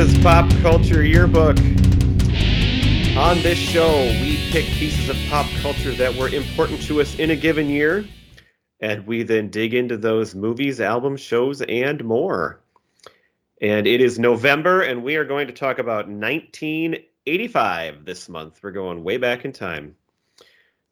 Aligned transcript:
This 0.00 0.16
is 0.16 0.22
Pop 0.22 0.50
Culture 0.62 1.04
Yearbook. 1.04 1.58
On 3.18 3.36
this 3.42 3.58
show, 3.58 4.06
we 4.22 4.38
pick 4.50 4.64
pieces 4.64 5.10
of 5.10 5.16
pop 5.28 5.44
culture 5.60 5.92
that 5.92 6.14
were 6.14 6.28
important 6.28 6.80
to 6.84 7.02
us 7.02 7.18
in 7.18 7.28
a 7.28 7.36
given 7.36 7.68
year, 7.68 8.06
and 8.80 9.06
we 9.06 9.24
then 9.24 9.50
dig 9.50 9.74
into 9.74 9.98
those 9.98 10.34
movies, 10.34 10.80
albums, 10.80 11.20
shows, 11.20 11.60
and 11.60 12.02
more. 12.02 12.62
And 13.60 13.86
it 13.86 14.00
is 14.00 14.18
November, 14.18 14.80
and 14.80 15.02
we 15.02 15.16
are 15.16 15.26
going 15.26 15.48
to 15.48 15.52
talk 15.52 15.78
about 15.78 16.08
1985 16.08 18.06
this 18.06 18.26
month. 18.30 18.60
We're 18.62 18.70
going 18.70 19.04
way 19.04 19.18
back 19.18 19.44
in 19.44 19.52
time. 19.52 19.96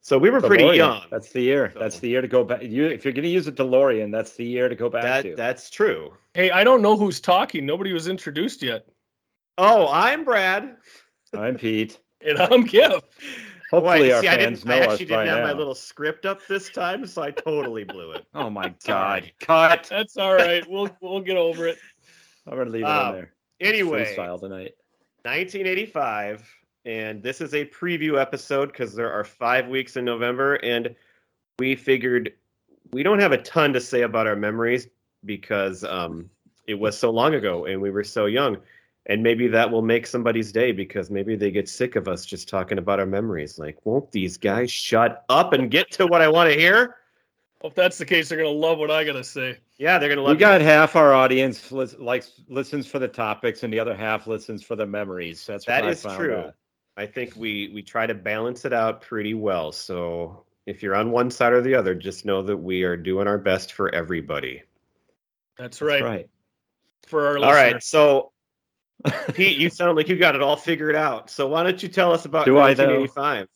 So 0.03 0.19
we 0.19 0.29
were 0.29 0.43
pretty 0.43 0.77
young. 0.77 1.05
That's 1.11 1.33
the 1.33 1.41
year. 1.41 1.71
So- 1.73 1.79
That's 1.81 1.99
the 1.99 2.11
year 2.11 2.21
to 2.21 2.29
go 2.29 2.45
back. 2.45 2.63
You, 2.63 2.85
if 2.85 3.07
you're 3.07 3.15
going 3.15 3.23
to 3.23 3.31
use 3.31 3.49
a 3.49 3.53
DeLorean, 3.53 4.13
that's 4.13 4.35
the 4.35 4.45
year 4.45 4.69
to 4.69 4.75
go 4.75 4.91
back 4.91 5.03
That 5.03 5.23
to. 5.23 5.35
that's 5.35 5.71
true. 5.71 6.13
Hey, 6.35 6.51
I 6.51 6.63
don't 6.63 6.83
know 6.83 6.95
who's 6.95 7.21
talking. 7.21 7.65
Nobody 7.65 7.95
was 7.95 8.07
introduced 8.07 8.63
yet. 8.63 8.87
Oh, 9.61 9.89
I'm 9.93 10.23
Brad. 10.23 10.77
I'm 11.35 11.57
Pete. 11.57 11.99
And 12.25 12.39
I'm 12.39 12.65
Kip. 12.65 12.93
Hopefully, 13.73 14.03
Wait, 14.03 14.13
our 14.13 14.21
see, 14.23 14.29
I 14.29 14.37
fans 14.37 14.61
didn't. 14.61 14.71
I 14.73 14.79
know 14.79 14.85
us 14.87 14.93
actually 14.93 15.07
by 15.07 15.25
didn't 15.25 15.37
have 15.37 15.49
my 15.49 15.53
little 15.53 15.75
script 15.75 16.27
up 16.27 16.47
this 16.47 16.71
time, 16.71 17.05
so 17.09 17.23
I 17.23 17.33
totally 17.33 17.83
blew 17.83 18.13
it. 18.13 18.25
Oh 18.35 18.49
my 18.49 18.73
God! 18.87 19.31
Cut. 19.41 19.89
That's 19.91 20.17
all 20.17 20.33
right. 20.35 20.63
We'll 20.71 20.89
we'll 21.01 21.21
get 21.21 21.37
over 21.37 21.67
it. 21.67 21.77
I'm 22.47 22.57
gonna 22.57 22.71
leave 22.71 22.85
it 22.85 22.89
Um, 22.89 23.09
in 23.09 23.15
there. 23.15 23.33
Anyway, 23.61 24.15
Freestyle 24.17 24.39
tonight. 24.39 24.75
1985, 25.25 26.49
and 26.85 27.21
this 27.21 27.41
is 27.41 27.53
a 27.53 27.65
preview 27.67 28.19
episode 28.19 28.67
because 28.67 28.95
there 28.95 29.13
are 29.13 29.25
five 29.25 29.67
weeks 29.67 29.97
in 29.97 30.05
November, 30.05 30.55
and 30.57 30.95
we 31.59 31.75
figured 31.75 32.33
we 32.93 33.03
don't 33.03 33.19
have 33.19 33.33
a 33.33 33.39
ton 33.43 33.73
to 33.73 33.81
say 33.81 34.03
about 34.03 34.29
our 34.29 34.37
memories 34.37 34.87
because 35.25 35.83
um, 35.83 36.31
it 36.69 36.75
was 36.75 36.97
so 36.97 37.11
long 37.11 37.35
ago 37.35 37.65
and 37.67 37.83
we 37.83 37.91
were 37.91 38.05
so 38.05 38.27
young. 38.27 38.57
And 39.09 39.23
maybe 39.23 39.49
that 39.49 39.71
will 39.71 39.81
make 39.83 40.07
somebody's 40.07 40.53
day 40.53 40.71
because 40.71 41.11
maybe 41.11 41.35
they 41.35 41.51
get 41.51 41.67
sick 41.69 41.97
of 41.97 42.09
us 42.09 42.27
just 42.27 42.47
talking 42.49 42.77
about 42.77 43.01
our 43.01 43.07
memories. 43.07 43.59
Like, 43.59 43.79
won't 43.85 44.13
these 44.13 44.37
guys 44.37 44.71
shut 44.71 45.25
up 45.31 45.55
and 45.55 45.71
get 45.71 45.91
to 45.93 46.07
what 46.07 46.21
I 46.21 46.29
want 46.29 46.53
to 46.53 46.59
hear? 46.59 46.97
Well, 47.63 47.71
If 47.71 47.75
that's 47.75 47.97
the 47.99 48.05
case, 48.05 48.29
they're 48.29 48.39
gonna 48.39 48.51
love 48.51 48.79
what 48.79 48.91
I 48.91 49.03
gotta 49.05 49.25
say. 49.25 49.59
Yeah, 49.79 49.99
they're 49.99 50.09
gonna 50.11 50.21
love. 50.21 50.29
We 50.37 50.45
love. 50.45 50.61
got 50.61 50.61
half 50.61 50.95
our 50.95 51.13
audience 51.15 51.73
lis- 51.73 51.97
likes 51.99 52.41
listens 52.49 52.87
for 52.87 52.99
the 52.99 53.09
topics, 53.09 53.63
and 53.63 53.73
the 53.73 53.81
other 53.81 53.97
half 53.97 54.27
listens 54.27 54.63
for 54.63 54.77
the 54.77 54.87
memories. 54.87 55.45
That's 55.47 55.67
what 55.67 55.81
That 55.81 55.85
I 55.85 55.95
found 55.95 56.19
true. 56.19 56.37
out. 56.37 56.55
I 56.99 57.07
think 57.07 57.35
we 57.35 57.71
we 57.75 57.83
try 57.83 58.07
to 58.07 58.15
balance 58.15 58.65
it 58.65 58.73
out 58.73 59.01
pretty 59.01 59.35
well. 59.35 59.73
So 59.73 60.45
if 60.67 60.83
you're 60.83 60.95
on 60.95 61.11
one 61.11 61.31
side 61.31 61.53
or 61.53 61.61
the 61.63 61.75
other, 61.75 61.95
just 61.95 62.25
know 62.27 62.43
that 62.43 62.57
we 62.57 62.83
are 62.85 62.97
doing 62.97 63.27
our 63.27 63.39
best 63.39 63.73
for 63.73 63.93
everybody. 63.95 64.63
That's 65.57 65.79
That's 65.79 65.83
right. 65.83 66.03
right. 66.03 66.31
For 67.07 67.27
our 67.27 67.39
All 67.39 67.41
listeners. 67.41 67.57
right, 67.75 67.83
so 67.83 68.33
Pete, 69.35 69.59
you 69.59 69.71
sound 69.71 69.97
like 69.97 70.09
you 70.09 70.17
got 70.17 70.35
it 70.35 70.43
all 70.43 70.57
figured 70.57 70.97
out. 70.97 71.31
So 71.31 71.47
why 71.47 71.63
don't 71.63 71.83
you 71.83 71.89
tell 71.89 72.13
us 72.13 72.25
about 72.25 72.45
Do 72.45 72.57
I, 72.59 72.75
1985? 72.75 73.49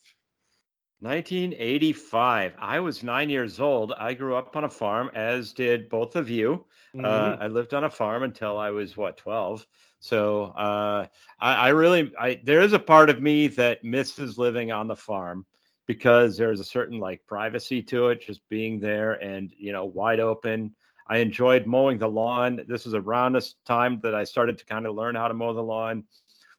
1985. 1.01 2.53
I 2.57 2.79
was 2.79 3.03
nine 3.03 3.29
years 3.29 3.59
old. 3.59 3.91
I 3.91 4.13
grew 4.13 4.35
up 4.35 4.55
on 4.55 4.63
a 4.63 4.69
farm, 4.69 5.11
as 5.13 5.51
did 5.51 5.89
both 5.89 6.15
of 6.15 6.29
you. 6.29 6.65
Mhm. 6.95 7.03
Uh, 7.03 7.37
I 7.41 7.47
lived 7.47 7.73
on 7.73 7.83
a 7.83 7.89
farm 7.89 8.23
until 8.23 8.57
I 8.57 8.69
was 8.69 8.95
what 8.95 9.17
12. 9.17 9.67
So 9.99 10.45
uh, 10.45 11.07
I, 11.39 11.53
I 11.55 11.69
really, 11.69 12.13
I 12.17 12.39
there 12.43 12.61
is 12.61 12.71
a 12.71 12.79
part 12.79 13.09
of 13.09 13.21
me 13.21 13.47
that 13.49 13.83
misses 13.83 14.37
living 14.37 14.71
on 14.71 14.87
the 14.87 14.95
farm 14.95 15.45
because 15.87 16.37
there's 16.37 16.61
a 16.61 16.65
certain 16.65 16.99
like 16.99 17.25
privacy 17.27 17.81
to 17.83 18.07
it, 18.07 18.21
just 18.21 18.47
being 18.47 18.79
there 18.79 19.13
and 19.13 19.51
you 19.57 19.73
know 19.73 19.85
wide 19.85 20.21
open. 20.21 20.73
I 21.13 21.17
enjoyed 21.17 21.67
mowing 21.67 21.99
the 21.99 22.07
lawn. 22.07 22.63
This 22.67 22.85
was 22.85 22.95
around 22.95 23.33
this 23.33 23.53
time 23.65 23.99
that 24.01 24.15
I 24.15 24.23
started 24.23 24.57
to 24.57 24.65
kind 24.65 24.87
of 24.87 24.95
learn 24.95 25.13
how 25.13 25.27
to 25.27 25.35
mow 25.35 25.53
the 25.53 25.61
lawn. 25.61 26.05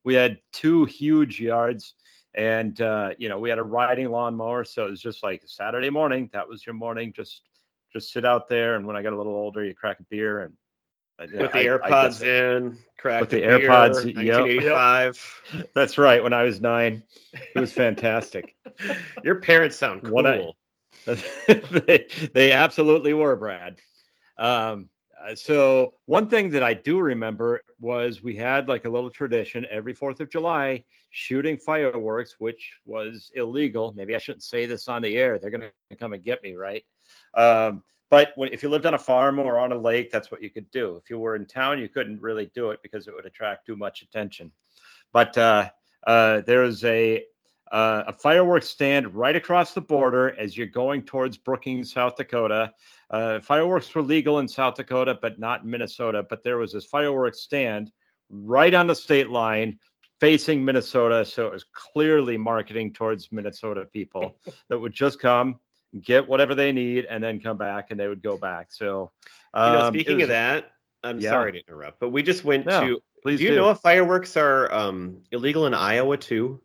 We 0.05 0.15
had 0.15 0.39
two 0.53 0.85
huge 0.85 1.41
yards, 1.41 1.95
and 2.35 2.81
uh, 2.81 3.11
you 3.19 3.29
know 3.29 3.41
we 3.41 3.51
had 3.51 3.59
a 3.59 3.65
riding 3.65 4.13
lawnmower, 4.13 4.63
so 4.63 4.87
it 4.87 4.91
was 4.91 5.01
just 5.01 5.25
like 5.25 5.43
Saturday 5.45 5.91
morning. 5.91 6.31
That 6.33 6.49
was 6.49 6.65
your 6.65 6.77
morning. 6.77 7.13
Just 7.13 7.43
just 7.93 8.13
sit 8.13 8.25
out 8.25 8.49
there, 8.49 8.77
and 8.77 8.87
when 8.87 8.95
I 8.95 9.03
got 9.03 9.13
a 9.13 9.17
little 9.17 9.35
older, 9.35 9.65
you 9.65 9.75
crack 9.75 9.99
a 9.99 10.05
beer 10.05 10.43
and 10.43 10.53
uh, 11.19 11.27
With 11.43 11.51
the 11.51 11.59
I- 11.59 11.63
I 11.63 11.91
AirPods 11.91 12.23
in, 12.23 12.79
crack 12.97 13.23
With 13.23 13.31
the 13.31 13.41
beer, 13.41 13.59
AirPods, 13.59 14.05
yep. 14.23 14.39
1985. 14.39 15.43
That's 15.75 15.99
right. 15.99 16.23
When 16.23 16.33
I 16.33 16.45
was 16.45 16.61
nine, 16.61 17.03
it 17.33 17.59
was 17.59 17.73
fantastic. 17.73 18.55
Your 19.25 19.41
parents 19.41 19.75
sound 19.75 20.05
cool. 20.05 20.25
I- 20.25 20.55
they, 21.47 22.07
they 22.33 22.53
absolutely 22.53 23.15
were, 23.15 23.35
Brad. 23.35 23.81
Um, 24.39 24.89
uh, 25.25 25.35
so 25.35 25.95
one 26.07 26.29
thing 26.29 26.51
that 26.51 26.63
I 26.63 26.75
do 26.75 27.01
remember 27.01 27.63
was 27.81 28.23
we 28.23 28.37
had 28.37 28.69
like 28.69 28.85
a 28.85 28.91
little 28.91 29.11
tradition 29.11 29.67
every 29.71 29.95
Fourth 29.95 30.21
of 30.21 30.31
July 30.31 30.85
shooting 31.11 31.57
fireworks, 31.57 32.37
which 32.39 32.73
was 32.85 33.31
illegal. 33.35 33.93
Maybe 33.97 34.15
I 34.15 34.19
shouldn't 34.19 34.43
say 34.43 34.67
this 34.67 34.89
on 34.89 35.03
the 35.03 35.17
air; 35.17 35.39
they're 35.39 35.51
going 35.51 35.71
to 35.91 35.97
come 35.97 36.13
and 36.13 36.25
get 36.25 36.43
me, 36.43 36.55
right? 36.55 36.85
Um, 37.35 37.83
but 38.11 38.33
when, 38.37 38.53
if 38.53 38.63
you 38.63 38.69
lived 38.69 38.87
on 38.87 38.95
a 38.95 38.99
farm 38.99 39.39
or 39.39 39.59
on 39.59 39.73
a 39.73 39.79
lake, 39.79 40.11
that's 40.11 40.31
what 40.31 40.43
you 40.43 40.51
could 40.51 40.71
do. 40.71 40.97
If 40.97 41.09
you 41.09 41.19
were 41.19 41.37
in 41.37 41.47
town, 41.47 41.79
you 41.79 41.89
couldn't 41.89 42.21
really 42.21 42.51
do 42.55 42.71
it 42.71 42.81
because 42.83 43.09
it 43.09 43.15
would 43.15 43.27
attract 43.27 43.67
too 43.67 43.77
much 43.77 44.03
attention. 44.03 44.53
But 45.13 45.37
uh, 45.39 45.71
uh, 46.07 46.43
there's 46.47 46.85
a 46.85 47.25
uh, 47.75 48.05
a 48.07 48.13
fireworks 48.13 48.69
stand 48.69 49.13
right 49.15 49.35
across 49.35 49.75
the 49.75 49.81
border 49.81 50.39
as 50.39 50.57
you're 50.57 50.67
going 50.69 51.03
towards 51.03 51.37
Brookings, 51.37 51.93
South 51.93 52.15
Dakota. 52.15 52.73
Uh, 53.11 53.41
fireworks 53.41 53.93
were 53.93 54.01
legal 54.03 54.39
in 54.39 54.47
South 54.47 54.77
Dakota, 54.77 55.19
but 55.21 55.41
not 55.41 55.65
in 55.65 55.71
Minnesota. 55.71 56.25
But 56.31 56.45
there 56.45 56.57
was 56.57 56.73
this 56.73 56.85
fireworks 56.85 57.41
stand 57.41 57.91
right 58.31 58.73
on 58.73 58.87
the 58.87 58.95
state 58.95 59.29
line 59.29 59.81
facing 60.21 60.65
Minnesota. 60.65 61.25
So 61.25 61.49
it 61.49 61.53
was 61.53 61.65
clearly 61.73 62.37
marketing 62.37 62.93
towards 62.93 63.33
Minnesota 63.33 63.87
people 63.93 64.37
that 64.69 64.79
would 64.79 64.93
just 64.93 65.19
come, 65.19 65.59
get 66.01 66.29
whatever 66.29 66.55
they 66.55 66.71
need, 66.71 67.07
and 67.07 67.23
then 67.23 67.41
come 67.41 67.59
back 67.59 67.91
and 67.91 67.99
they 67.99 68.07
would 68.07 68.23
go 68.23 68.39
back. 68.39 68.69
So, 68.71 69.11
You 69.55 69.61
know, 69.63 69.81
um, 69.87 69.95
speaking 69.95 70.17
was- 70.19 70.23
of 70.25 70.29
that, 70.29 70.71
I'm 71.03 71.19
Yeah. 71.19 71.31
sorry 71.31 71.51
to 71.53 71.59
interrupt, 71.59 71.99
but 71.99 72.11
we 72.11 72.23
just 72.23 72.45
went 72.45 72.67
No, 72.67 72.87
to. 72.87 73.03
please 73.23 73.41
do 73.41 73.47
you 73.47 73.55
know 73.57 73.71
if 73.71 73.79
fireworks 73.81 74.37
are 74.37 74.73
um, 74.73 75.19
illegal 75.33 75.67
in 75.67 75.75
Iowa 75.75 76.17
too? 76.17 76.61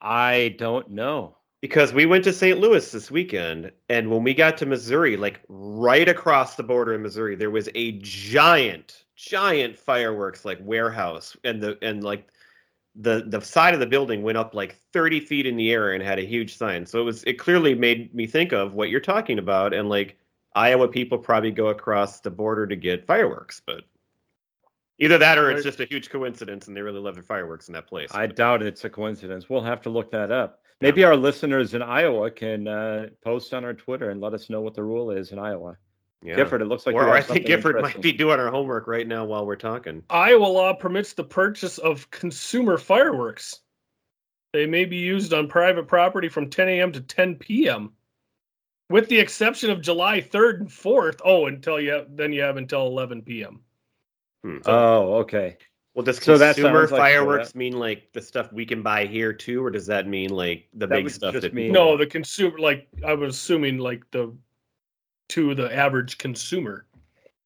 I 0.00 0.54
don't 0.58 0.90
know. 0.90 1.36
Because 1.60 1.92
we 1.92 2.06
went 2.06 2.22
to 2.24 2.32
St. 2.32 2.58
Louis 2.60 2.88
this 2.92 3.10
weekend, 3.10 3.72
and 3.88 4.10
when 4.10 4.22
we 4.22 4.32
got 4.32 4.56
to 4.58 4.66
Missouri, 4.66 5.16
like 5.16 5.40
right 5.48 6.08
across 6.08 6.54
the 6.54 6.62
border 6.62 6.94
in 6.94 7.02
Missouri, 7.02 7.34
there 7.34 7.50
was 7.50 7.68
a 7.74 7.98
giant, 8.00 9.04
giant 9.16 9.76
fireworks 9.76 10.44
like 10.44 10.58
warehouse, 10.60 11.36
and 11.42 11.60
the 11.60 11.76
and 11.82 12.04
like 12.04 12.28
the 12.94 13.24
the 13.26 13.40
side 13.40 13.74
of 13.74 13.80
the 13.80 13.86
building 13.86 14.22
went 14.22 14.38
up 14.38 14.54
like 14.54 14.76
30 14.92 15.18
feet 15.20 15.46
in 15.46 15.56
the 15.56 15.72
air 15.72 15.92
and 15.92 16.02
had 16.02 16.20
a 16.20 16.26
huge 16.26 16.56
sign. 16.56 16.86
So 16.86 17.00
it 17.00 17.04
was 17.04 17.24
it 17.24 17.40
clearly 17.40 17.74
made 17.74 18.14
me 18.14 18.28
think 18.28 18.52
of 18.52 18.74
what 18.74 18.90
you're 18.90 19.00
talking 19.00 19.40
about, 19.40 19.74
and 19.74 19.88
like 19.88 20.16
Iowa 20.54 20.86
people 20.86 21.18
probably 21.18 21.50
go 21.50 21.68
across 21.68 22.20
the 22.20 22.30
border 22.30 22.68
to 22.68 22.76
get 22.76 23.06
fireworks, 23.06 23.60
but 23.66 23.82
either 24.98 25.18
that 25.18 25.38
or 25.38 25.50
it's 25.50 25.64
just 25.64 25.80
a 25.80 25.84
huge 25.84 26.10
coincidence, 26.10 26.68
and 26.68 26.76
they 26.76 26.82
really 26.82 27.00
love 27.00 27.14
their 27.14 27.22
fireworks 27.22 27.68
in 27.68 27.74
that 27.74 27.86
place. 27.86 28.10
I 28.12 28.26
doubt 28.26 28.62
it's 28.62 28.84
a 28.84 28.90
coincidence. 28.90 29.48
We'll 29.48 29.62
have 29.62 29.82
to 29.82 29.90
look 29.90 30.10
that 30.12 30.30
up. 30.30 30.60
Maybe 30.80 31.02
our 31.02 31.16
listeners 31.16 31.74
in 31.74 31.82
Iowa 31.82 32.30
can 32.30 32.68
uh, 32.68 33.06
post 33.24 33.52
on 33.52 33.64
our 33.64 33.74
Twitter 33.74 34.10
and 34.10 34.20
let 34.20 34.32
us 34.32 34.48
know 34.48 34.60
what 34.60 34.74
the 34.74 34.84
rule 34.84 35.10
is 35.10 35.32
in 35.32 35.38
Iowa. 35.38 35.76
yeah. 36.22 36.36
Gifford, 36.36 36.62
it 36.62 36.66
looks 36.66 36.86
like. 36.86 36.94
or 36.94 37.10
I 37.10 37.20
think 37.20 37.46
Gifford 37.46 37.80
might 37.82 38.00
be 38.00 38.12
doing 38.12 38.38
our 38.38 38.50
homework 38.50 38.86
right 38.86 39.06
now 39.06 39.24
while 39.24 39.44
we're 39.44 39.56
talking. 39.56 40.04
Iowa 40.08 40.44
law 40.44 40.72
permits 40.74 41.14
the 41.14 41.24
purchase 41.24 41.78
of 41.78 42.08
consumer 42.12 42.78
fireworks. 42.78 43.60
They 44.52 44.66
may 44.66 44.84
be 44.84 44.96
used 44.96 45.32
on 45.32 45.48
private 45.48 45.88
property 45.88 46.28
from 46.28 46.48
10 46.48 46.68
a.m. 46.68 46.92
to 46.92 47.00
10 47.00 47.36
p.m. 47.36 47.92
With 48.88 49.08
the 49.08 49.18
exception 49.18 49.70
of 49.70 49.82
July 49.82 50.20
3rd 50.20 50.60
and 50.60 50.68
4th. 50.68 51.20
Oh, 51.24 51.46
until 51.46 51.80
you 51.80 51.90
have, 51.90 52.16
then 52.16 52.32
you 52.32 52.42
have 52.42 52.56
until 52.56 52.86
11 52.86 53.22
p.m. 53.22 53.60
Hmm. 54.44 54.58
Oh, 54.66 55.14
okay. 55.16 55.56
Well, 55.94 56.04
does 56.04 56.22
So 56.22 56.38
that 56.38 56.54
consumer 56.54 56.82
like- 56.82 56.90
fireworks 56.90 57.54
mean 57.54 57.78
like 57.78 58.12
the 58.12 58.22
stuff 58.22 58.52
we 58.52 58.64
can 58.64 58.82
buy 58.82 59.06
here 59.06 59.32
too, 59.32 59.64
or 59.64 59.70
does 59.70 59.86
that 59.86 60.06
mean 60.06 60.30
like 60.30 60.68
the 60.74 60.86
That 60.86 60.94
big 61.02 61.10
stuff 61.10 61.32
just 61.32 61.42
that 61.42 61.54
mean- 61.54 61.72
No, 61.72 61.96
the 61.96 62.06
consumer, 62.06 62.58
like 62.58 62.86
I 63.04 63.14
was 63.14 63.34
assuming, 63.34 63.78
like 63.78 64.04
the 64.12 64.32
to 65.30 65.54
the 65.54 65.74
average 65.74 66.16
consumer. 66.18 66.86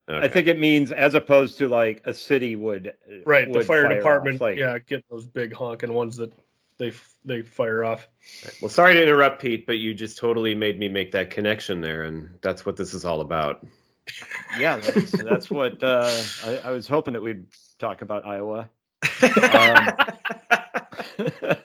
Okay. 0.09 0.27
I 0.27 0.29
think 0.29 0.49
it 0.49 0.59
means 0.59 0.93
as 0.93 1.15
opposed 1.15 1.56
to 1.59 1.69
like 1.69 2.03
a 2.05 2.12
city 2.12 2.56
would. 2.56 2.93
Right, 3.25 3.47
the 3.50 3.59
would 3.61 3.67
fire 3.67 3.87
off, 3.87 3.93
department, 3.95 4.41
like- 4.41 4.59
yeah, 4.59 4.79
get 4.79 5.05
those 5.09 5.27
big 5.27 5.55
honking 5.55 5.93
ones 5.95 6.17
that 6.19 6.33
they 6.79 6.93
they 7.25 7.41
fire 7.41 7.85
off. 7.85 8.09
Well, 8.61 8.69
sorry 8.69 8.95
to 8.95 9.03
interrupt, 9.03 9.41
Pete, 9.41 9.67
but 9.67 9.79
you 9.79 9.95
just 9.95 10.19
totally 10.19 10.55
made 10.55 10.79
me 10.79 10.88
make 10.88 11.12
that 11.12 11.31
connection 11.31 11.81
there, 11.81 12.03
and 12.03 12.29
that's 12.43 12.67
what 12.67 12.77
this 12.77 12.93
is 12.93 13.05
all 13.06 13.21
about. 13.23 13.65
Yeah, 14.58 14.78
that's, 14.78 15.12
that's 15.12 15.50
what 15.50 15.82
uh, 15.82 16.10
I, 16.44 16.60
I 16.64 16.70
was 16.70 16.87
hoping 16.88 17.14
that 17.14 17.22
we'd 17.22 17.46
talk 17.78 18.02
about 18.02 18.26
Iowa. 18.26 18.69
Um, 19.22 19.88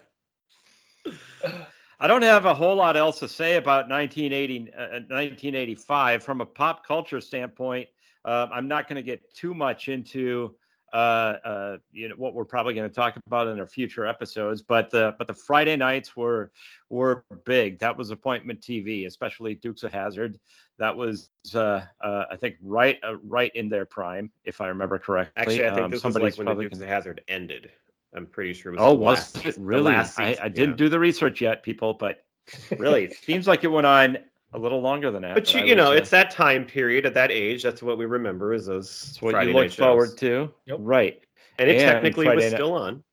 I 2.00 2.06
don't 2.06 2.22
have 2.22 2.46
a 2.46 2.54
whole 2.54 2.76
lot 2.76 2.96
else 2.96 3.20
to 3.20 3.28
say 3.28 3.56
about 3.56 3.90
1980, 3.90 4.72
uh, 4.74 4.82
1985 5.10 6.24
from 6.24 6.42
a 6.42 6.46
pop 6.46 6.86
culture 6.86 7.20
standpoint. 7.20 7.90
Uh, 8.24 8.48
I'm 8.52 8.68
not 8.68 8.88
going 8.88 8.98
to 8.98 9.02
get 9.02 9.34
too 9.34 9.56
much 9.56 9.88
into 9.88 10.56
uh, 10.94 10.96
uh, 10.96 11.78
you 11.92 12.10
know 12.10 12.16
what 12.16 12.34
we're 12.34 12.46
probably 12.46 12.74
going 12.74 12.88
to 12.90 12.94
talk 12.96 13.18
about 13.28 13.48
in 13.48 13.60
our 13.60 13.68
future 13.68 14.06
episodes. 14.06 14.62
But 14.62 14.90
the 14.90 15.16
but 15.18 15.28
the 15.28 15.34
Friday 15.34 15.76
nights 15.76 16.16
were 16.16 16.52
were 16.90 17.24
big. 17.46 17.80
That 17.80 17.98
was 17.98 18.10
appointment 18.12 18.62
TV, 18.62 19.06
especially 19.06 19.56
Dukes 19.56 19.84
of 19.84 19.92
Hazzard. 19.92 20.40
That 20.80 20.96
was 20.96 21.30
uh, 21.54 21.82
uh, 22.02 22.26
I 22.32 22.36
think 22.36 22.56
right 22.62 23.00
uh, 23.04 23.18
right 23.18 23.52
in 23.56 23.70
their 23.70 23.86
prime, 23.86 24.32
if 24.46 24.62
I 24.62 24.68
remember 24.68 25.00
correctly. 25.00 25.34
Actually, 25.36 25.66
I 25.68 25.70
think 25.74 25.86
Um, 25.86 25.92
this 25.92 26.04
was 26.04 26.16
like 26.16 26.38
when 26.38 26.46
the 26.48 26.54
Dukes 26.64 26.80
of 26.80 26.88
Hazzard 26.88 27.22
ended. 27.28 27.72
I'm 28.16 28.26
pretty 28.26 28.54
sure. 28.54 28.74
It 28.74 28.80
was 28.80 28.84
Oh, 28.86 28.94
was 28.94 29.36
last- 29.36 29.46
it 29.46 29.56
really? 29.60 29.94
I, 29.94 30.38
I 30.42 30.48
didn't 30.48 30.72
yeah. 30.72 30.76
do 30.78 30.90
the 30.90 31.00
research 31.00 31.42
yet, 31.42 31.62
people, 31.64 31.94
but 31.94 32.24
really, 32.78 33.04
it 33.04 33.14
seems 33.14 33.48
like 33.48 33.64
it 33.64 33.68
went 33.68 33.86
on 33.86 34.18
a 34.54 34.60
little 34.60 34.82
longer 34.82 35.12
than 35.12 35.22
that. 35.24 35.34
But 35.36 35.54
you, 35.54 35.62
you 35.66 35.76
know, 35.76 35.92
was, 35.92 36.00
it's 36.00 36.10
that 36.12 36.32
time 36.32 36.66
period 36.66 37.06
at 37.06 37.14
that 37.16 37.32
age. 37.32 37.64
That's 37.64 37.82
what 37.84 37.98
we 37.98 38.06
remember 38.06 38.54
is 38.54 38.66
those 38.68 39.08
It's 39.10 39.22
what 39.22 39.32
Friday 39.32 39.52
you 39.52 39.58
look 39.58 39.72
forward 39.72 40.18
to, 40.20 40.52
Yep. 40.66 40.78
right? 40.82 41.22
And 41.60 41.70
it 41.70 41.82
and 41.82 41.82
technically 41.82 42.26
Friday 42.26 42.44
was 42.44 42.52
night- 42.54 42.58
still 42.58 42.74
on. 42.74 43.04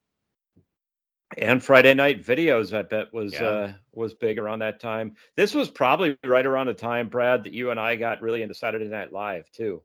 And 1.36 1.62
Friday 1.62 1.94
night 1.94 2.24
videos, 2.24 2.72
I 2.76 2.82
bet 2.82 3.12
was 3.12 3.32
Yeah. 3.32 3.44
uh, 3.44 3.72
was 3.92 4.14
big 4.14 4.38
around 4.38 4.60
that 4.60 4.78
time. 4.78 5.16
This 5.34 5.52
was 5.54 5.68
probably 5.68 6.16
right 6.24 6.46
around 6.46 6.66
the 6.68 6.74
time, 6.74 7.08
Brad, 7.08 7.44
that 7.44 7.52
you 7.52 7.70
and 7.70 7.80
I 7.80 7.96
got 7.96 8.22
really 8.22 8.42
into 8.42 8.54
Saturday 8.54 8.84
Night 8.86 9.12
Live 9.12 9.50
too. 9.50 9.82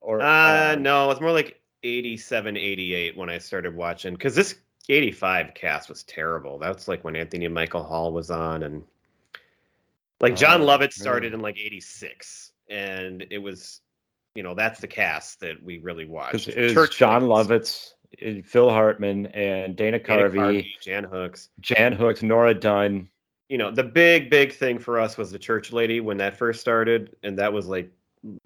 Or 0.00 0.20
Uh, 0.20 0.74
um, 0.74 0.82
no, 0.82 1.10
it's 1.10 1.20
more 1.20 1.32
like 1.32 1.60
87, 1.84 2.56
88 2.58 3.16
when 3.16 3.30
I 3.30 3.38
started 3.38 3.74
watching 3.74 4.12
because 4.12 4.34
this 4.34 4.56
85 4.90 5.54
cast 5.54 5.88
was 5.88 6.02
terrible. 6.04 6.58
That's 6.58 6.86
like 6.88 7.02
when 7.02 7.16
Anthony 7.16 7.48
Michael 7.48 7.82
Hall 7.84 8.12
was 8.12 8.30
on, 8.30 8.62
and 8.62 8.82
like 10.20 10.36
Jon 10.36 10.62
Oh, 10.62 10.66
Lovitz 10.66 10.94
started 10.94 11.32
in 11.34 11.40
like 11.40 11.56
86, 11.58 12.52
and 12.68 13.24
it 13.30 13.38
was, 13.38 13.80
you 14.34 14.42
know, 14.42 14.54
that's 14.54 14.80
the 14.80 14.86
cast 14.88 15.40
that 15.40 15.62
we 15.62 15.78
really 15.78 16.04
watched. 16.04 16.48
it 16.48 16.56
was 16.60 16.72
Church 16.72 16.98
Jon 16.98 17.26
Boys, 17.26 17.46
Lovitz, 17.46 17.90
uh, 18.24 18.42
Phil 18.44 18.70
Hartman, 18.70 19.26
and 19.26 19.76
Dana 19.76 19.98
Dana 19.98 20.28
Carvey, 20.28 20.34
Carvey, 20.36 20.66
Jan 20.82 21.04
Hooks. 21.04 21.50
Jan 21.60 21.92
Hooks, 21.92 22.22
Nora 22.22 22.54
Dunn. 22.54 23.08
You 23.48 23.56
know, 23.58 23.70
the 23.70 23.84
big, 23.84 24.28
big 24.28 24.52
thing 24.52 24.78
for 24.78 25.00
us 25.00 25.16
was 25.16 25.30
the 25.30 25.38
Church 25.38 25.72
Lady 25.72 26.00
when 26.00 26.18
that 26.18 26.36
first 26.36 26.60
started, 26.60 27.16
and 27.22 27.38
that 27.38 27.52
was 27.52 27.66
like, 27.66 27.90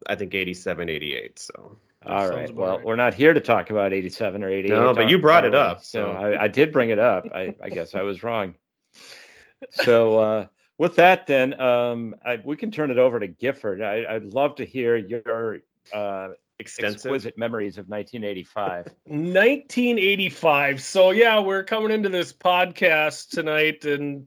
I 0.07 0.15
think 0.15 0.35
87, 0.35 0.89
88. 0.89 1.39
So 1.41 1.77
All 2.07 2.21
sounds 2.21 2.31
right. 2.37 2.45
about 2.51 2.57
Well, 2.57 2.77
right. 2.77 2.85
we're 2.87 2.97
not 2.97 3.15
here 3.15 3.33
to 3.33 3.41
talk 3.41 3.71
about 3.71 3.93
87 3.93 4.45
or 4.45 4.49
88. 4.49 4.69
No, 4.71 4.95
but 4.95 5.09
you 5.11 5.19
brought 5.19 5.45
it 5.45 5.55
up, 5.57 5.83
So 5.83 6.05
so- 6.05 6.11
I, 6.13 6.45
I 6.45 6.49
did 6.49 6.71
bring 6.73 6.91
it 6.91 6.99
up. 7.01 7.25
I, 7.35 7.55
I 7.61 7.69
guess 7.71 7.95
I 7.97 8.03
was 8.03 8.23
wrong. 8.23 8.55
So 9.71 10.19
uh, 10.19 10.47
with 10.79 10.97
that, 10.97 11.27
then 11.27 11.59
um, 11.61 12.15
I, 12.25 12.41
we 12.45 12.57
can 12.57 12.71
turn 12.71 12.91
it 12.91 12.99
over 12.99 13.21
to 13.21 13.29
Gifford. 13.29 13.83
I, 13.83 14.05
I'd 14.09 14.25
love 14.25 14.57
to 14.57 14.65
hear 14.65 14.97
your 14.97 15.59
uh, 15.93 16.31
extensive. 16.59 16.97
exquisite 16.97 17.39
memories 17.39 17.79
of 17.79 17.89
1985. 17.89 18.87
1985. 19.05 20.83
So 20.83 21.11
yeah, 21.11 21.41
we're 21.41 21.65
coming 21.65 21.91
into 21.91 22.09
this 22.09 22.33
podcast 22.33 23.31
tonight 23.31 23.85
and 23.85 24.27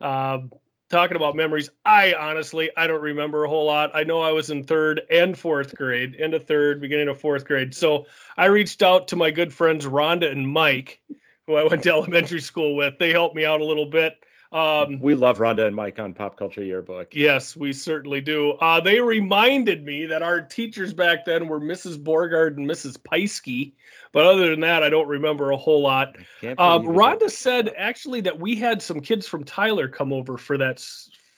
um 0.00 0.50
talking 0.88 1.16
about 1.16 1.34
memories. 1.34 1.70
I 1.84 2.14
honestly 2.14 2.70
I 2.76 2.86
don't 2.86 3.02
remember 3.02 3.44
a 3.44 3.48
whole 3.48 3.66
lot. 3.66 3.90
I 3.94 4.04
know 4.04 4.20
I 4.20 4.32
was 4.32 4.50
in 4.50 4.64
third 4.64 5.02
and 5.10 5.36
fourth 5.36 5.74
grade, 5.74 6.16
end 6.18 6.34
of 6.34 6.46
third, 6.46 6.80
beginning 6.80 7.08
of 7.08 7.20
fourth 7.20 7.44
grade. 7.44 7.74
So 7.74 8.06
I 8.36 8.46
reached 8.46 8.82
out 8.82 9.08
to 9.08 9.16
my 9.16 9.30
good 9.30 9.52
friends 9.52 9.86
Rhonda 9.86 10.30
and 10.30 10.48
Mike, 10.48 11.00
who 11.46 11.56
I 11.56 11.64
went 11.64 11.82
to 11.84 11.90
elementary 11.92 12.40
school 12.40 12.76
with. 12.76 12.98
They 12.98 13.10
helped 13.10 13.34
me 13.34 13.44
out 13.44 13.60
a 13.60 13.64
little 13.64 13.86
bit. 13.86 14.14
Um, 14.52 15.00
we 15.00 15.14
love 15.14 15.38
Rhonda 15.38 15.66
and 15.66 15.74
Mike 15.74 15.98
on 15.98 16.12
Pop 16.12 16.36
Culture 16.36 16.62
Yearbook. 16.62 17.14
Yes, 17.14 17.56
we 17.56 17.72
certainly 17.72 18.20
do. 18.20 18.52
Uh, 18.52 18.80
they 18.80 19.00
reminded 19.00 19.84
me 19.84 20.04
that 20.06 20.22
our 20.22 20.42
teachers 20.42 20.92
back 20.92 21.24
then 21.24 21.48
were 21.48 21.60
Mrs. 21.60 21.96
Borgard 21.96 22.58
and 22.58 22.68
Mrs. 22.68 22.98
Peisky. 22.98 23.72
But 24.12 24.26
other 24.26 24.50
than 24.50 24.60
that, 24.60 24.82
I 24.82 24.90
don't 24.90 25.08
remember 25.08 25.52
a 25.52 25.56
whole 25.56 25.80
lot. 25.80 26.16
Um. 26.42 26.84
Rhonda 26.86 27.30
said 27.30 27.72
actually 27.78 28.20
that 28.22 28.38
we 28.38 28.54
had 28.54 28.82
some 28.82 29.00
kids 29.00 29.26
from 29.26 29.42
Tyler 29.44 29.88
come 29.88 30.12
over 30.12 30.36
for 30.36 30.58
that 30.58 30.84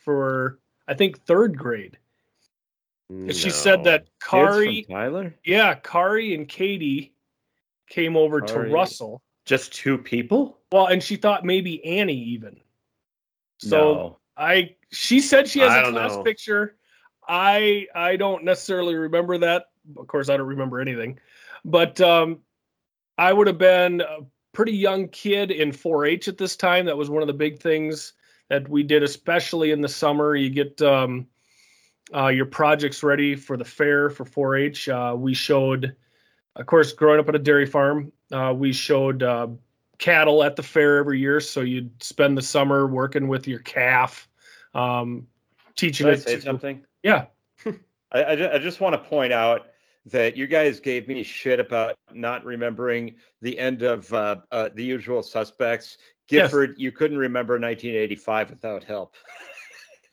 for 0.05 0.59
I 0.89 0.95
think 0.95 1.25
third 1.25 1.57
grade. 1.57 1.97
She 3.31 3.51
said 3.51 3.85
that 3.85 4.07
Kari, 4.21 4.87
Tyler. 4.91 5.35
yeah, 5.45 5.75
Kari 5.75 6.35
and 6.35 6.49
Katie 6.49 7.13
came 7.89 8.17
over 8.17 8.41
Kari. 8.41 8.71
to 8.71 8.75
Russell. 8.75 9.23
just 9.45 9.73
two 9.73 9.99
people. 9.99 10.59
Well, 10.73 10.87
and 10.87 11.03
she 11.03 11.17
thought 11.17 11.45
maybe 11.45 11.85
Annie 11.85 12.19
even. 12.19 12.59
So 13.69 13.79
no. 13.79 14.19
I 14.37 14.77
she 14.91 15.21
said 15.21 15.49
she 15.49 15.61
has 15.61 15.71
I 15.71 15.83
a 15.83 15.91
class 15.91 16.17
know. 16.17 16.23
picture. 16.23 16.77
I 17.27 17.87
I 17.95 18.17
don't 18.17 18.45
necessarily 18.45 18.95
remember 18.95 19.39
that. 19.39 19.67
Of 19.97 20.07
course, 20.07 20.29
I 20.29 20.37
don't 20.37 20.47
remember 20.47 20.81
anything. 20.81 21.19
But 21.65 22.01
um 22.01 22.41
I 23.17 23.33
would 23.33 23.47
have 23.47 23.59
been 23.59 24.01
a 24.01 24.19
pretty 24.53 24.73
young 24.73 25.09
kid 25.09 25.51
in 25.51 25.71
4-H 25.71 26.29
at 26.29 26.39
this 26.39 26.57
time. 26.57 26.87
That 26.87 26.97
was 26.97 27.11
one 27.11 27.23
of 27.23 27.27
the 27.27 27.35
big 27.35 27.61
things 27.61 28.15
that 28.49 28.69
we 28.69 28.83
did, 28.83 29.03
especially 29.03 29.71
in 29.71 29.81
the 29.81 29.89
summer. 29.89 30.35
You 30.35 30.51
get 30.51 30.81
um, 30.83 31.27
uh, 32.15 32.29
your 32.29 32.47
projects 32.47 33.03
ready 33.03 33.37
for 33.37 33.57
the 33.57 33.65
fair 33.65 34.11
for 34.11 34.25
4-H. 34.25 34.89
Uh, 34.89 35.15
we 35.17 35.35
showed, 35.35 35.95
of 36.57 36.67
course, 36.67 36.93
growing 36.93 37.21
up 37.21 37.29
at 37.29 37.35
a 37.35 37.39
dairy 37.39 37.67
farm, 37.67 38.13
uh, 38.33 38.53
we 38.57 38.73
showed 38.73 39.23
uh, 39.23 39.49
cattle 39.99 40.43
at 40.43 40.56
the 40.56 40.62
fair 40.62 40.99
every 40.99 41.19
year. 41.20 41.41
So 41.41 41.61
you'd 41.61 42.02
spend 42.02 42.37
the 42.37 42.43
summer 42.43 42.87
working 42.87 43.29
with 43.29 43.46
your 43.46 43.61
calf, 43.61 44.29
um, 44.75 45.26
teaching 45.76 46.05
Can 46.06 46.14
I 46.14 46.19
it. 46.19 46.23
say 46.23 46.37
to- 46.37 46.43
something? 46.43 46.85
Yeah, 47.02 47.26
I, 48.12 48.25
I, 48.25 48.37
ju- 48.37 48.50
I 48.52 48.58
just 48.58 48.81
want 48.81 48.94
to 48.94 49.08
point 49.08 49.32
out 49.32 49.67
that 50.06 50.37
you 50.37 50.46
guys 50.46 50.81
gave 50.81 51.08
me 51.08 51.23
shit 51.23 51.58
about 51.61 51.96
not 52.12 52.44
remembering 52.44 53.14
the 53.41 53.58
end 53.58 53.82
of 53.82 54.12
uh, 54.12 54.37
uh, 54.52 54.69
the 54.75 54.85
usual 54.85 55.23
suspects. 55.23 55.96
Yes. 56.29 56.50
Gifford, 56.50 56.75
you 56.79 56.93
couldn't 56.93 57.19
remember 57.19 57.55
1985 57.55 58.50
without 58.50 58.85
help. 58.85 59.14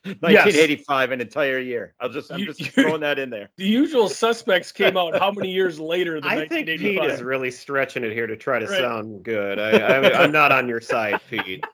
1985, 0.04 1.12
an 1.12 1.20
entire 1.20 1.58
year. 1.58 1.94
I'll 2.00 2.08
just, 2.08 2.32
I'm 2.32 2.38
You- 2.40 2.46
just 2.46 2.62
throwing 2.72 3.00
that 3.02 3.18
in 3.18 3.30
there. 3.30 3.50
the 3.56 3.64
usual 3.66 4.08
suspects 4.08 4.72
came 4.72 4.96
out 4.96 5.18
how 5.18 5.30
many 5.30 5.50
years 5.50 5.78
later 5.78 6.20
than 6.20 6.30
I 6.30 6.36
think 6.48 6.50
Pete 6.66 6.80
1985? 6.80 7.10
is 7.10 7.22
really 7.22 7.50
stretching 7.50 8.04
it 8.04 8.12
here 8.12 8.26
to 8.26 8.36
try 8.36 8.58
to 8.58 8.66
Right. 8.66 8.78
sound 8.80 9.22
good. 9.24 9.58
I, 9.58 9.70
I, 9.78 10.22
I'm 10.24 10.32
not 10.32 10.50
on 10.52 10.66
your 10.68 10.80
side, 10.80 11.20
Pete. 11.30 11.64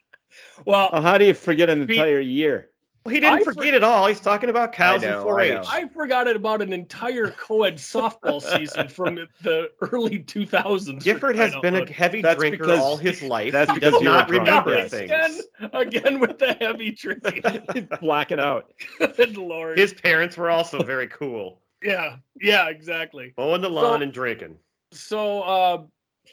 well, 0.66 0.90
Oh, 0.92 1.00
how 1.00 1.16
do 1.18 1.24
you 1.24 1.34
forget 1.34 1.70
an 1.70 1.86
Pete- 1.86 1.96
entire 1.96 2.20
year? 2.20 2.68
Well, 3.04 3.12
he 3.14 3.20
didn't 3.20 3.40
I 3.40 3.42
forget 3.42 3.70
for- 3.70 3.74
it 3.76 3.82
all. 3.84 4.06
He's 4.06 4.20
talking 4.20 4.48
about 4.48 4.72
cows 4.72 5.02
know, 5.02 5.28
and 5.28 5.40
I 5.40 5.48
know. 5.48 5.60
4-H. 5.62 5.66
I 5.68 5.88
forgot 5.88 6.28
about 6.28 6.62
an 6.62 6.72
entire 6.72 7.30
co-ed 7.32 7.76
softball 7.76 8.40
season 8.40 8.86
from 8.88 9.16
the 9.42 9.70
early 9.80 10.20
2000s. 10.20 11.02
Gifford 11.02 11.34
has 11.34 11.52
been 11.62 11.74
a 11.74 11.90
heavy 11.90 12.22
That's 12.22 12.38
drinker 12.38 12.58
because- 12.58 12.78
all 12.78 12.96
his 12.96 13.20
life. 13.22 13.52
that's 13.52 13.70
he 13.72 13.80
because 13.80 13.94
does 13.94 14.02
not 14.02 14.30
remember 14.30 14.74
yes. 14.76 14.90
things. 14.90 15.10
again, 15.10 15.70
again 15.72 16.20
with 16.20 16.38
the 16.38 16.52
heavy 16.54 16.92
drinking. 16.92 17.88
Blacking 18.00 18.38
out. 18.38 18.72
Good 19.16 19.36
lord. 19.36 19.78
His 19.78 19.92
parents 19.94 20.36
were 20.36 20.50
also 20.50 20.82
very 20.82 21.08
cool, 21.08 21.60
yeah, 21.82 22.16
yeah, 22.40 22.68
exactly. 22.68 23.34
mowing 23.36 23.62
the 23.62 23.70
lawn 23.70 23.98
So- 23.98 24.02
and 24.02 24.12
drinking. 24.12 24.56
So 24.92 25.42
uh, 25.42 25.82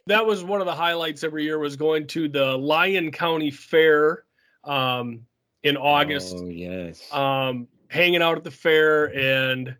that 0.06 0.24
was 0.26 0.44
one 0.44 0.60
of 0.60 0.68
the 0.68 0.76
highlights 0.76 1.24
every 1.24 1.46
year 1.46 1.58
was 1.58 1.76
going 1.76 2.06
to 2.08 2.28
the 2.28 2.56
Lyon 2.58 3.10
County 3.12 3.50
Fair 3.50 4.26
um, 4.66 5.22
in 5.64 5.78
August. 5.78 6.36
Oh, 6.38 6.46
yes. 6.46 7.12
um, 7.14 7.68
hanging 7.90 8.22
out 8.22 8.38
at 8.38 8.44
the 8.44 8.52
fair 8.52 9.06
and 9.16 9.76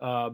uh, 0.00 0.30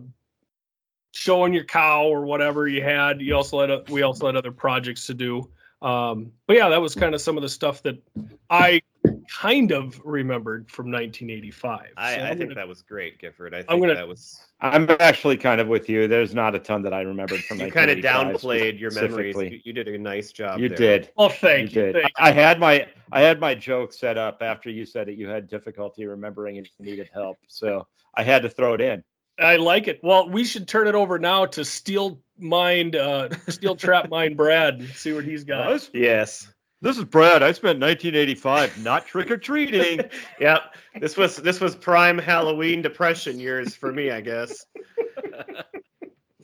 showing 1.12 1.52
your 1.52 1.64
cow 1.64 2.04
or 2.04 2.24
whatever 2.24 2.68
you 2.68 2.82
had. 2.82 3.20
You 3.20 3.34
also 3.36 3.60
had 3.60 3.70
a, 3.70 3.84
we 3.88 4.02
also 4.02 4.26
had 4.26 4.36
other 4.36 4.52
projects 4.52 5.06
to 5.06 5.14
do. 5.14 5.48
Um, 5.82 6.32
but 6.46 6.56
yeah, 6.56 6.68
that 6.68 6.80
was 6.80 6.94
kind 6.94 7.14
of 7.14 7.20
some 7.20 7.36
of 7.36 7.42
the 7.42 7.48
stuff 7.48 7.82
that 7.84 8.02
I 8.50 8.82
kind 9.30 9.70
of 9.70 10.00
remembered 10.04 10.68
from 10.70 10.86
1985. 10.90 11.88
I, 11.96 12.14
So 12.14 12.20
I 12.20 12.24
I'm 12.28 12.28
think 12.38 12.50
gonna- 12.50 12.54
that 12.56 12.68
was 12.68 12.82
great, 12.82 13.18
Gifford. 13.18 13.54
I 13.54 13.58
think 13.58 13.70
I'm 13.70 13.80
gonna- 13.80 13.94
that 13.94 14.08
was 14.08 14.40
I'm 14.60 14.90
actually 15.00 15.36
kind 15.38 15.60
of 15.60 15.68
with 15.68 15.88
you. 15.88 16.06
There's 16.08 16.34
not 16.34 16.54
a 16.54 16.58
ton 16.58 16.82
that 16.82 16.92
I 16.92 17.00
remembered 17.02 17.40
from 17.44 17.60
you 17.60 17.70
kind 17.70 17.90
of 17.90 17.98
downplayed 17.98 18.78
your 18.78 18.90
memories. 18.90 19.34
You, 19.36 19.60
you 19.64 19.72
did 19.72 19.88
a 19.88 19.96
nice 19.98 20.32
job. 20.32 20.60
You 20.60 20.68
there. 20.68 20.76
did. 20.76 21.10
well, 21.16 21.28
thank 21.30 21.74
you 21.74 21.80
you. 21.86 21.92
did. 21.92 22.02
Thank 22.02 22.12
I 22.18 22.30
had 22.32 22.58
my 22.60 22.86
I 23.12 23.20
had 23.22 23.40
my 23.40 23.54
joke 23.54 23.92
set 23.92 24.18
up 24.18 24.42
after 24.42 24.68
you 24.68 24.84
said 24.84 25.06
that 25.08 25.14
you 25.16 25.28
had 25.28 25.48
difficulty 25.48 26.04
remembering 26.06 26.58
and 26.58 26.68
needed 26.78 27.08
help, 27.12 27.38
so 27.46 27.86
I 28.14 28.22
had 28.22 28.42
to 28.42 28.48
throw 28.50 28.74
it 28.74 28.80
in. 28.80 29.02
I 29.38 29.56
like 29.56 29.88
it. 29.88 30.00
Well, 30.02 30.28
we 30.28 30.44
should 30.44 30.68
turn 30.68 30.86
it 30.86 30.94
over 30.94 31.18
now 31.18 31.46
to 31.46 31.64
Steel 31.64 32.20
Mind, 32.38 32.94
uh, 32.96 33.30
Steel 33.48 33.74
Trap 33.74 34.10
Mind 34.10 34.36
Brad, 34.36 34.80
and 34.80 34.88
see 34.90 35.12
what 35.14 35.24
he's 35.24 35.44
got. 35.44 35.88
Yes. 35.94 36.52
This 36.82 36.96
is 36.96 37.04
Brad. 37.04 37.42
I 37.42 37.52
spent 37.52 37.78
1985 37.78 38.82
not 38.82 39.06
trick 39.06 39.30
or 39.30 39.36
treating. 39.36 40.00
Yep. 40.40 40.62
This 41.00 41.16
was 41.16 41.36
this 41.36 41.60
was 41.60 41.76
prime 41.76 42.16
Halloween 42.18 42.80
depression 42.82 43.38
years 43.38 43.74
for 43.74 43.92
me, 43.92 44.10
I 44.10 44.20
guess. 44.22 44.64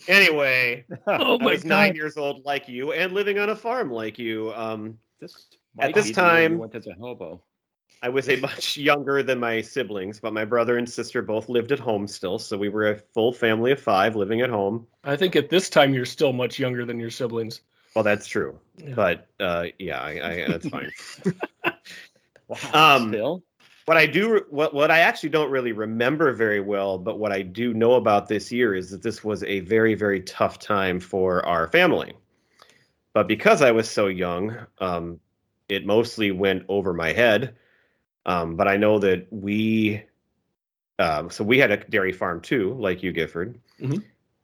Anyway, 0.08 0.84
Oh 1.06 1.38
I 1.38 1.42
my 1.42 1.52
was 1.52 1.64
nine 1.64 1.94
years 1.94 2.16
old 2.16 2.44
like 2.44 2.68
you 2.68 2.92
and 2.92 3.12
living 3.12 3.38
on 3.38 3.48
a 3.50 3.56
farm 3.56 3.90
like 3.90 4.18
you. 4.18 4.52
Um, 4.54 4.98
this 5.20 5.46
At 5.80 5.94
this 5.94 6.08
be 6.08 6.12
the 6.12 6.20
year 6.20 6.42
you 6.42 6.48
time- 6.48 6.58
went 6.58 6.74
as 6.74 6.86
a 6.86 6.92
hobo. 6.94 7.42
I 8.02 8.10
was 8.10 8.28
a 8.28 8.36
much 8.36 8.76
younger 8.76 9.22
than 9.22 9.40
my 9.40 9.62
siblings, 9.62 10.20
but 10.20 10.34
my 10.34 10.44
brother 10.44 10.76
and 10.76 10.88
sister 10.88 11.22
both 11.22 11.48
lived 11.48 11.72
at 11.72 11.78
home 11.78 12.06
still, 12.06 12.38
so 12.38 12.58
we 12.58 12.68
were 12.68 12.90
a 12.90 12.98
full 13.14 13.32
family 13.32 13.72
of 13.72 13.80
five 13.80 14.14
living 14.14 14.42
at 14.42 14.50
home. 14.50 14.86
I 15.02 15.16
think 15.16 15.34
at 15.34 15.48
this 15.48 15.70
time 15.70 15.94
you're 15.94 16.04
still 16.04 16.34
much 16.34 16.58
younger 16.58 16.84
than 16.84 17.00
your 17.00 17.08
siblings. 17.10 17.62
Well, 17.96 18.04
that's 18.04 18.26
true, 18.26 18.60
Yeah. 18.76 18.94
but 18.94 19.26
uh, 19.40 19.66
yeah, 19.78 20.00
I, 20.00 20.10
I, 20.10 20.48
that's 20.48 20.68
fine. 20.68 20.92
Wow, 22.46 22.58
Um, 22.74 23.08
still. 23.08 23.42
what 23.86 23.96
I 23.96 24.06
do, 24.06 24.44
what 24.50 24.74
what 24.74 24.90
I 24.90 24.98
actually 24.98 25.30
don't 25.30 25.50
really 25.50 25.72
remember 25.72 26.32
very 26.34 26.60
well, 26.60 26.98
but 26.98 27.18
what 27.18 27.32
I 27.32 27.40
do 27.40 27.72
know 27.72 27.94
about 27.94 28.28
this 28.28 28.52
year 28.52 28.74
is 28.74 28.90
that 28.90 29.02
this 29.02 29.24
was 29.24 29.42
a 29.44 29.60
very 29.60 29.94
very 29.94 30.20
tough 30.20 30.58
time 30.58 31.00
for 31.00 31.44
our 31.46 31.68
family. 31.68 32.12
But 33.14 33.28
because 33.28 33.62
I 33.62 33.70
was 33.72 33.88
so 33.90 34.08
young, 34.08 34.54
um, 34.78 35.18
it 35.70 35.86
mostly 35.86 36.32
went 36.32 36.64
over 36.68 36.92
my 36.92 37.12
head. 37.12 37.56
Um, 38.26 38.56
but 38.56 38.68
I 38.68 38.76
know 38.76 38.98
that 38.98 39.26
we, 39.32 40.02
um, 40.98 41.30
so 41.30 41.44
we 41.44 41.58
had 41.58 41.70
a 41.70 41.78
dairy 41.78 42.12
farm 42.12 42.42
too, 42.42 42.74
like 42.74 43.02
you, 43.02 43.12
Gifford. 43.12 43.58
Mhm. 43.80 44.02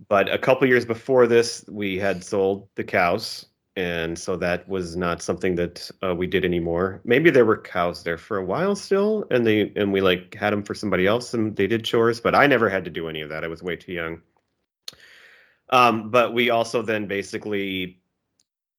But 0.09 0.33
a 0.33 0.39
couple 0.39 0.67
years 0.67 0.85
before 0.85 1.27
this, 1.27 1.65
we 1.69 1.99
had 1.99 2.25
sold 2.25 2.69
the 2.75 2.85
cows, 2.85 3.47
and 3.77 4.19
so 4.19 4.37
that 4.37 4.69
was 4.69 4.97
not 4.97 5.23
something 5.23 5.55
that 5.57 5.91
uh, 6.03 6.15
we 6.15 6.27
did 6.27 6.45
anymore. 6.45 7.01
Maybe 7.05 7.31
there 7.31 7.45
were 7.45 7.61
cows 7.61 8.03
there 8.03 8.19
for 8.19 8.39
a 8.39 8.45
while 8.45 8.75
still, 8.75 9.27
and 9.31 9.47
they 9.47 9.73
and 9.77 9.93
we 9.93 10.01
like 10.01 10.35
had 10.35 10.53
them 10.53 10.63
for 10.63 10.75
somebody 10.75 11.07
else, 11.07 11.35
and 11.35 11.55
they 11.57 11.67
did 11.67 11.85
chores. 11.85 12.21
But 12.21 12.35
I 12.35 12.47
never 12.47 12.69
had 12.69 12.85
to 12.85 12.91
do 12.91 13.09
any 13.09 13.21
of 13.21 13.29
that. 13.29 13.45
I 13.45 13.49
was 13.49 13.63
way 13.63 13.77
too 13.77 13.93
young. 13.93 14.21
Um, 15.71 16.11
but 16.11 16.35
we 16.35 16.51
also 16.51 16.83
then 16.83 17.07
basically 17.07 17.99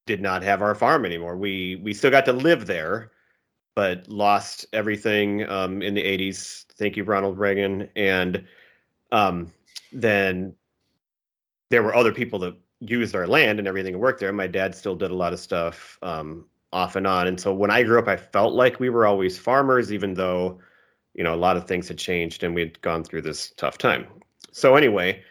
did 0.06 0.22
not 0.22 0.44
have 0.44 0.62
our 0.62 0.76
farm 0.76 1.06
anymore. 1.06 1.38
We 1.38 1.78
we 1.84 1.94
still 1.94 2.12
got 2.12 2.26
to 2.26 2.34
live 2.34 2.68
there, 2.68 3.12
but 3.76 4.08
lost 4.08 4.66
everything 4.74 5.48
um, 5.50 5.82
in 5.82 5.94
the 5.94 6.04
'80s. 6.04 6.66
Thank 6.78 6.98
you, 6.98 7.04
Ronald 7.04 7.40
Reagan, 7.40 7.90
and 7.96 8.46
um, 9.12 9.52
then 9.92 10.56
there 11.74 11.82
were 11.82 11.96
other 11.96 12.14
people 12.14 12.38
that 12.38 12.56
used 12.82 13.16
our 13.16 13.26
land 13.26 13.58
and 13.58 13.68
everything 13.68 13.96
and 13.96 14.02
worked 14.02 14.20
there. 14.20 14.32
My 14.32 14.46
dad 14.46 14.76
still 14.76 14.96
did 14.96 15.10
a 15.10 15.16
lot 15.16 15.34
of 15.34 15.40
stuff 15.40 15.98
um, 16.04 16.46
off 16.72 16.96
and 16.96 17.08
on, 17.08 17.26
and 17.26 17.40
so 17.40 17.52
when 17.52 17.72
I 17.72 17.82
grew 17.82 17.98
up, 17.98 18.08
I 18.08 18.16
felt 18.16 18.54
like 18.54 18.80
we 18.80 18.92
were 18.92 19.08
always 19.08 19.40
farmers, 19.40 19.92
even 19.92 20.14
though 20.14 20.60
you 21.16 21.24
know 21.24 21.34
a 21.34 21.44
lot 21.48 21.58
of 21.58 21.68
things 21.68 21.88
had 21.88 21.98
changed 21.98 22.44
and 22.44 22.54
we'd 22.54 22.80
gone 22.82 23.04
through 23.04 23.24
this 23.24 23.52
tough 23.58 23.80
time. 23.80 24.06
So 24.52 24.76
anyway, 24.76 25.24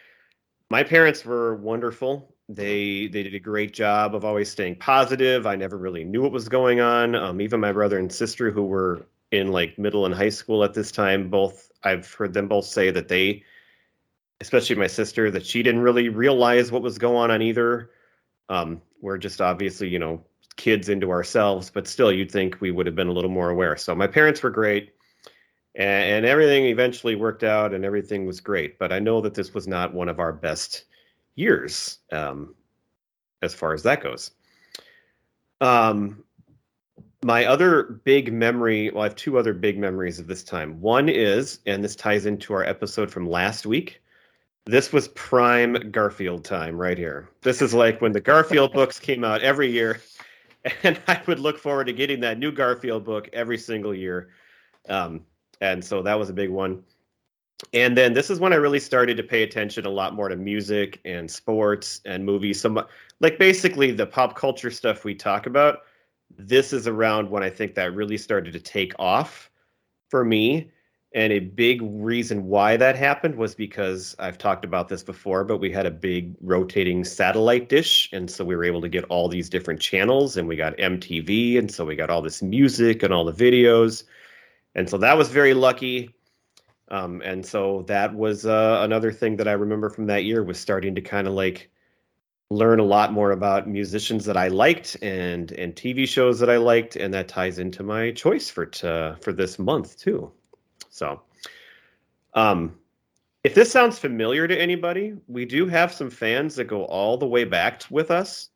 my 0.69 0.83
parents 0.83 1.23
were 1.23 1.55
wonderful 1.55 2.35
they 2.49 3.07
they 3.07 3.23
did 3.23 3.33
a 3.33 3.39
great 3.39 3.73
job 3.73 4.13
of 4.13 4.25
always 4.25 4.51
staying 4.51 4.75
positive 4.75 5.47
i 5.47 5.55
never 5.55 5.77
really 5.77 6.03
knew 6.03 6.21
what 6.21 6.31
was 6.31 6.49
going 6.49 6.81
on 6.81 7.15
um, 7.15 7.39
even 7.39 7.57
my 7.57 7.71
brother 7.71 7.97
and 7.97 8.11
sister 8.11 8.51
who 8.51 8.65
were 8.65 9.07
in 9.31 9.47
like 9.53 9.79
middle 9.79 10.05
and 10.05 10.13
high 10.13 10.27
school 10.27 10.61
at 10.61 10.73
this 10.73 10.91
time 10.91 11.29
both 11.29 11.71
i've 11.83 12.13
heard 12.13 12.33
them 12.33 12.49
both 12.49 12.65
say 12.65 12.91
that 12.91 13.07
they 13.07 13.41
especially 14.43 14.75
my 14.75 14.87
sister 14.87 15.31
that 15.31 15.45
she 15.45 15.63
didn't 15.63 15.81
really 15.81 16.09
realize 16.09 16.71
what 16.71 16.81
was 16.81 16.97
going 16.97 17.31
on 17.31 17.41
either 17.41 17.91
um, 18.49 18.81
we're 19.01 19.17
just 19.17 19.41
obviously 19.41 19.87
you 19.87 19.99
know 19.99 20.23
kids 20.55 20.89
into 20.89 21.09
ourselves 21.09 21.69
but 21.69 21.87
still 21.87 22.11
you'd 22.11 22.31
think 22.31 22.59
we 22.61 22.71
would 22.71 22.85
have 22.85 22.95
been 22.95 23.07
a 23.07 23.13
little 23.13 23.31
more 23.31 23.49
aware 23.49 23.75
so 23.75 23.95
my 23.95 24.07
parents 24.07 24.43
were 24.43 24.49
great 24.49 24.93
and, 25.75 26.11
and 26.11 26.25
everything 26.25 26.65
eventually 26.65 27.15
worked 27.15 27.43
out 27.43 27.73
and 27.73 27.83
everything 27.83 28.25
was 28.25 28.39
great 28.39 28.77
but 28.77 28.91
i 28.91 28.99
know 28.99 29.21
that 29.21 29.33
this 29.33 29.53
was 29.53 29.67
not 29.67 29.93
one 29.93 30.09
of 30.09 30.19
our 30.19 30.33
best 30.33 30.85
years 31.35 31.99
um, 32.11 32.53
as 33.41 33.53
far 33.53 33.73
as 33.73 33.83
that 33.83 34.01
goes. 34.01 34.31
Um, 35.61 36.23
my 37.23 37.45
other 37.45 38.01
big 38.03 38.33
memory, 38.33 38.91
well, 38.91 39.03
I 39.03 39.05
have 39.05 39.15
two 39.15 39.37
other 39.37 39.53
big 39.53 39.77
memories 39.77 40.19
of 40.19 40.27
this 40.27 40.43
time. 40.43 40.81
One 40.81 41.09
is, 41.09 41.59
and 41.65 41.83
this 41.83 41.95
ties 41.95 42.25
into 42.25 42.53
our 42.53 42.63
episode 42.63 43.11
from 43.11 43.29
last 43.29 43.65
week. 43.65 44.01
This 44.65 44.93
was 44.93 45.09
prime 45.09 45.91
Garfield 45.91 46.45
time 46.45 46.77
right 46.77 46.97
here. 46.97 47.29
This 47.41 47.61
is 47.61 47.73
like 47.73 48.01
when 48.01 48.13
the 48.13 48.21
Garfield 48.21 48.73
books 48.73 48.99
came 48.99 49.23
out 49.23 49.41
every 49.41 49.69
year, 49.69 50.01
and 50.83 50.99
I 51.07 51.21
would 51.27 51.39
look 51.39 51.57
forward 51.57 51.87
to 51.87 51.93
getting 51.93 52.19
that 52.21 52.39
new 52.39 52.51
Garfield 52.51 53.03
book 53.03 53.29
every 53.33 53.57
single 53.57 53.93
year. 53.93 54.29
Um, 54.87 55.25
and 55.61 55.83
so 55.83 56.01
that 56.01 56.17
was 56.17 56.29
a 56.29 56.33
big 56.33 56.49
one 56.49 56.83
and 57.73 57.95
then 57.95 58.13
this 58.13 58.29
is 58.29 58.39
when 58.39 58.51
I 58.51 58.57
really 58.57 58.79
started 58.79 59.15
to 59.17 59.23
pay 59.23 59.43
attention 59.43 59.85
a 59.85 59.89
lot 59.89 60.13
more 60.13 60.27
to 60.27 60.35
music 60.35 60.99
and 61.05 61.29
sports 61.29 62.01
and 62.05 62.25
movies. 62.25 62.59
So, 62.59 62.85
like 63.19 63.39
basically 63.39 63.91
the 63.91 64.05
pop 64.05 64.35
culture 64.35 64.71
stuff 64.71 65.05
we 65.05 65.15
talk 65.15 65.45
about. 65.45 65.79
This 66.35 66.73
is 66.73 66.87
around 66.87 67.29
when 67.29 67.43
I 67.43 67.49
think 67.49 67.75
that 67.75 67.93
really 67.93 68.17
started 68.17 68.53
to 68.53 68.59
take 68.59 68.93
off 68.99 69.49
for 70.09 70.25
me. 70.25 70.71
And 71.15 71.31
a 71.31 71.39
big 71.39 71.79
reason 71.83 72.47
why 72.47 72.75
that 72.77 72.95
happened 72.95 73.35
was 73.35 73.53
because 73.53 74.15
I've 74.17 74.39
talked 74.39 74.65
about 74.65 74.89
this 74.89 75.03
before, 75.03 75.43
but 75.43 75.59
we 75.59 75.71
had 75.71 75.85
a 75.85 75.91
big 75.91 76.35
rotating 76.41 77.03
satellite 77.03 77.69
dish. 77.69 78.09
And 78.11 78.31
so 78.31 78.43
we 78.43 78.55
were 78.55 78.63
able 78.63 78.81
to 78.81 78.89
get 78.89 79.03
all 79.05 79.29
these 79.29 79.47
different 79.47 79.79
channels 79.79 80.37
and 80.37 80.47
we 80.47 80.55
got 80.55 80.75
MTV. 80.77 81.59
And 81.59 81.71
so 81.71 81.85
we 81.85 81.95
got 81.95 82.09
all 82.09 82.23
this 82.23 82.41
music 82.41 83.03
and 83.03 83.13
all 83.13 83.25
the 83.25 83.31
videos. 83.31 84.05
And 84.73 84.89
so 84.89 84.97
that 84.97 85.15
was 85.15 85.29
very 85.29 85.53
lucky. 85.53 86.09
Um, 86.89 87.21
and 87.23 87.45
so 87.45 87.83
that 87.83 88.15
was 88.15 88.47
uh, 88.47 88.79
another 88.81 89.11
thing 89.11 89.37
that 89.37 89.47
I 89.47 89.53
remember 89.53 89.89
from 89.89 90.07
that 90.07 90.25
year 90.25 90.43
was 90.43 90.59
starting 90.59 90.95
to 90.95 91.01
kind 91.01 91.27
of 91.27 91.33
like 91.33 91.69
learn 92.49 92.79
a 92.79 92.83
lot 92.83 93.13
more 93.13 93.31
about 93.31 93.67
musicians 93.67 94.25
that 94.25 94.37
I 94.37 94.47
liked 94.47 94.97
and 95.01 95.51
and 95.53 95.75
TV 95.75 96.07
shows 96.07 96.39
that 96.39 96.49
I 96.49 96.57
liked, 96.57 96.95
and 96.95 97.13
that 97.13 97.27
ties 97.27 97.57
into 97.57 97.83
my 97.83 98.11
choice 98.11 98.49
for 98.49 98.65
t- 98.65 99.13
for 99.21 99.33
this 99.33 99.57
month 99.57 99.97
too. 99.97 100.31
So, 100.93 101.21
um, 102.35 102.77
if 103.43 103.55
this 103.55 103.71
sounds 103.71 103.97
familiar 103.97 104.47
to 104.47 104.55
anybody, 104.55 105.15
we 105.27 105.43
do 105.43 105.67
have 105.67 105.91
some 105.91 106.11
fans 106.11 106.55
that 106.55 106.65
go 106.65 106.85
all 106.85 107.17
the 107.17 107.27
way 107.27 107.43
back 107.45 107.81
with 107.89 108.11
us, 108.11 108.49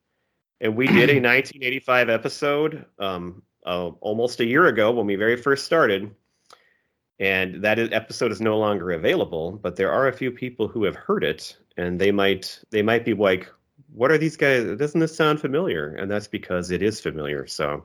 and 0.62 0.75
we 0.75 0.86
did 0.86 1.10
a 1.10 1.20
1985 1.22 2.10
episode 2.10 2.86
um, 3.00 3.41
uh, 3.65 3.88
almost 4.01 4.39
a 4.39 4.46
year 4.46 4.67
ago 4.67 4.91
when 4.91 5.08
we 5.08 5.15
very 5.15 5.36
first 5.36 5.65
started. 5.65 6.13
And 7.20 7.63
that 7.63 7.79
is, 7.79 7.89
episode 7.91 8.32
is 8.32 8.39
no 8.39 8.60
longer 8.60 8.91
available 8.91 9.53
but 9.53 9.75
there 9.75 9.91
are 9.91 10.08
a 10.08 10.13
few 10.13 10.29
people 10.29 10.67
who 10.67 10.84
have 10.84 10.96
heard 10.96 11.24
it. 11.24 11.58
And 11.75 12.00
they 12.00 12.12
might 12.12 12.60
they 12.70 12.84
might 12.84 13.03
be 13.03 13.15
like 13.15 13.51
what 13.91 14.12
are 14.12 14.17
these 14.17 14.38
guys 14.38 14.77
doesn't 14.77 15.00
this 15.00 15.15
sound 15.15 15.41
familiar? 15.41 15.96
And 15.96 16.10
that's 16.10 16.27
because 16.27 16.70
it 16.70 16.84
is 16.84 17.01
familiar. 17.01 17.48
So 17.48 17.84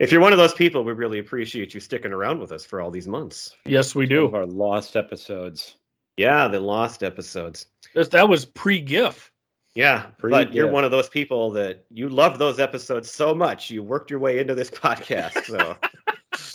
if 0.00 0.10
you're 0.10 0.20
one 0.20 0.32
of 0.32 0.38
those 0.38 0.54
people 0.54 0.82
we 0.82 0.92
really 0.92 1.18
appreciate 1.20 1.72
you 1.74 1.80
sticking 1.80 2.12
around 2.12 2.40
with 2.40 2.50
us 2.52 2.64
for 2.64 2.80
all 2.80 2.90
these 2.90 3.06
months 3.06 3.54
Yes, 3.66 3.94
we 3.94 4.04
One 4.04 4.08
do. 4.08 4.24
of 4.24 4.34
our 4.34 4.46
lost 4.46 4.96
episodes. 4.96 5.76
yeah 6.16 6.48
the 6.48 6.58
lost 6.60 7.02
episodes 7.02 7.66
That 7.94 8.10
that 8.10 8.28
was 8.28 8.44
pre-GIF. 8.44 9.30
yeah 9.74 10.06
Pretty 10.18 10.32
but 10.36 10.52
you're 10.54 10.70
one 10.70 10.84
of 10.84 10.90
those 10.90 11.08
people 11.08 11.50
that 11.52 11.84
you 11.90 12.08
love 12.08 12.38
those 12.38 12.58
episodes 12.58 13.10
so 13.10 13.34
much 13.34 13.70
you 13.70 13.82
worked 13.82 14.10
your 14.10 14.20
way 14.20 14.38
into 14.40 14.54
this 14.54 14.70
podcast 14.86 15.44
so 15.44 15.76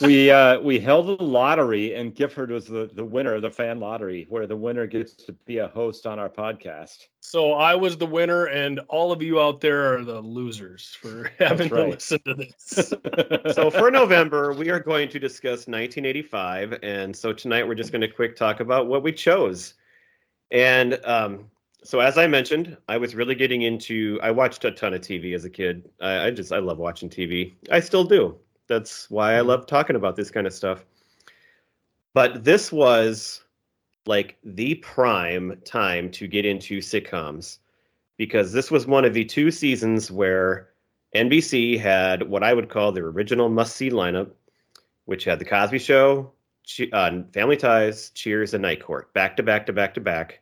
we 0.01 0.31
uh 0.31 0.59
we 0.59 0.79
held 0.79 1.19
a 1.19 1.23
lottery 1.23 1.95
and 1.95 2.13
Gifford 2.13 2.51
was 2.51 2.65
the 2.65 2.89
the 2.93 3.03
winner 3.03 3.35
of 3.35 3.41
the 3.41 3.51
fan 3.51 3.79
lottery 3.79 4.25
where 4.29 4.47
the 4.47 4.55
winner 4.55 4.87
gets 4.87 5.13
to 5.13 5.31
be 5.45 5.59
a 5.59 5.67
host 5.67 6.05
on 6.05 6.19
our 6.19 6.29
podcast. 6.29 7.07
So 7.21 7.53
I 7.53 7.73
was 7.73 7.97
the 7.97 8.05
winner, 8.05 8.45
and 8.45 8.79
all 8.87 9.11
of 9.11 9.21
you 9.21 9.41
out 9.41 9.59
there 9.59 9.95
are 9.95 10.03
the 10.03 10.21
losers 10.21 10.95
for 11.01 11.31
having 11.39 11.69
to 11.69 11.87
listen 11.87 12.19
to 12.25 12.35
this. 12.35 12.93
so 13.55 13.71
for 13.71 13.89
November, 13.89 14.53
we 14.53 14.69
are 14.69 14.79
going 14.79 15.09
to 15.09 15.19
discuss 15.19 15.67
1985, 15.67 16.79
and 16.83 17.15
so 17.15 17.33
tonight 17.33 17.67
we're 17.67 17.73
just 17.73 17.91
going 17.91 18.01
to 18.01 18.07
quick 18.07 18.35
talk 18.35 18.59
about 18.59 18.85
what 18.85 19.01
we 19.01 19.11
chose. 19.11 19.73
And 20.51 20.99
um, 21.03 21.49
so, 21.83 21.99
as 21.99 22.17
I 22.17 22.27
mentioned, 22.27 22.77
I 22.87 22.97
was 22.97 23.15
really 23.15 23.35
getting 23.35 23.63
into. 23.63 24.19
I 24.23 24.31
watched 24.31 24.63
a 24.65 24.71
ton 24.71 24.93
of 24.93 25.01
TV 25.01 25.35
as 25.35 25.45
a 25.45 25.49
kid. 25.49 25.89
I, 26.01 26.27
I 26.27 26.31
just 26.31 26.51
I 26.51 26.59
love 26.59 26.77
watching 26.77 27.09
TV. 27.09 27.53
I 27.71 27.79
still 27.79 28.03
do. 28.03 28.35
That's 28.67 29.09
why 29.09 29.35
I 29.35 29.41
love 29.41 29.67
talking 29.67 29.95
about 29.95 30.15
this 30.15 30.31
kind 30.31 30.47
of 30.47 30.53
stuff. 30.53 30.85
But 32.13 32.43
this 32.43 32.71
was 32.71 33.43
like 34.05 34.37
the 34.43 34.75
prime 34.75 35.59
time 35.65 36.09
to 36.11 36.27
get 36.27 36.45
into 36.45 36.79
sitcoms 36.79 37.57
because 38.17 38.53
this 38.53 38.71
was 38.71 38.87
one 38.87 39.05
of 39.05 39.13
the 39.13 39.25
two 39.25 39.51
seasons 39.51 40.11
where 40.11 40.69
NBC 41.15 41.79
had 41.79 42.23
what 42.23 42.43
I 42.43 42.53
would 42.53 42.69
call 42.69 42.91
their 42.91 43.07
original 43.07 43.49
must 43.49 43.75
see 43.75 43.89
lineup, 43.89 44.31
which 45.05 45.23
had 45.23 45.39
The 45.39 45.45
Cosby 45.45 45.79
Show, 45.79 46.31
Che- 46.63 46.89
uh, 46.91 47.21
Family 47.33 47.57
Ties, 47.57 48.09
Cheers, 48.11 48.53
and 48.53 48.61
Night 48.61 48.83
Court, 48.83 49.13
back 49.13 49.35
to 49.37 49.43
back 49.43 49.65
to 49.67 49.73
back 49.73 49.93
to 49.95 50.01
back. 50.01 50.41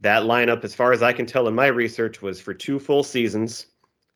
That 0.00 0.24
lineup, 0.24 0.64
as 0.64 0.74
far 0.74 0.92
as 0.92 1.02
I 1.02 1.12
can 1.12 1.26
tell 1.26 1.48
in 1.48 1.54
my 1.54 1.66
research, 1.66 2.22
was 2.22 2.40
for 2.40 2.52
two 2.52 2.78
full 2.78 3.04
seasons, 3.04 3.66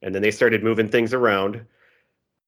and 0.03 0.15
then 0.15 0.23
they 0.23 0.31
started 0.31 0.65
moving 0.65 0.89
things 0.89 1.15
around. 1.15 1.65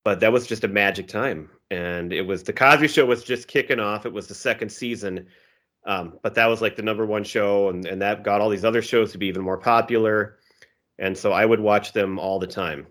But 0.08 0.20
that 0.20 0.32
was 0.32 0.46
just 0.46 0.64
a 0.64 0.68
magic 0.68 1.06
time, 1.06 1.50
and 1.70 2.14
it 2.14 2.22
was 2.22 2.42
The 2.42 2.54
Cosby 2.54 2.88
Show 2.88 3.04
was 3.04 3.22
just 3.22 3.46
kicking 3.46 3.78
off. 3.78 4.06
It 4.06 4.12
was 4.14 4.26
the 4.26 4.34
second 4.34 4.70
season, 4.70 5.26
um, 5.84 6.18
but 6.22 6.34
that 6.34 6.46
was 6.46 6.62
like 6.62 6.76
the 6.76 6.82
number 6.82 7.04
one 7.04 7.24
show, 7.24 7.68
and, 7.68 7.84
and 7.84 8.00
that 8.00 8.24
got 8.24 8.40
all 8.40 8.48
these 8.48 8.64
other 8.64 8.80
shows 8.80 9.12
to 9.12 9.18
be 9.18 9.26
even 9.26 9.42
more 9.42 9.58
popular. 9.58 10.38
And 10.98 11.14
so 11.14 11.32
I 11.32 11.44
would 11.44 11.60
watch 11.60 11.92
them 11.92 12.18
all 12.18 12.38
the 12.38 12.46
time. 12.46 12.86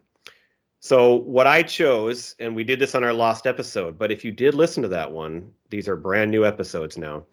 So 0.80 1.16
what 1.16 1.48
I 1.48 1.64
chose, 1.64 2.36
and 2.38 2.56
we 2.56 2.64
did 2.64 2.78
this 2.78 2.94
on 2.94 3.04
our 3.04 3.14
lost 3.14 3.48
episode, 3.48 3.98
but 3.98 4.12
if 4.12 4.24
you 4.24 4.32
did 4.32 4.54
listen 4.54 4.84
to 4.84 4.90
that 4.90 5.12
one, 5.12 5.52
these 5.72 5.88
are 5.88 5.96
brand 5.96 6.30
new 6.30 6.46
episodes 6.46 7.00
now. 7.00 7.26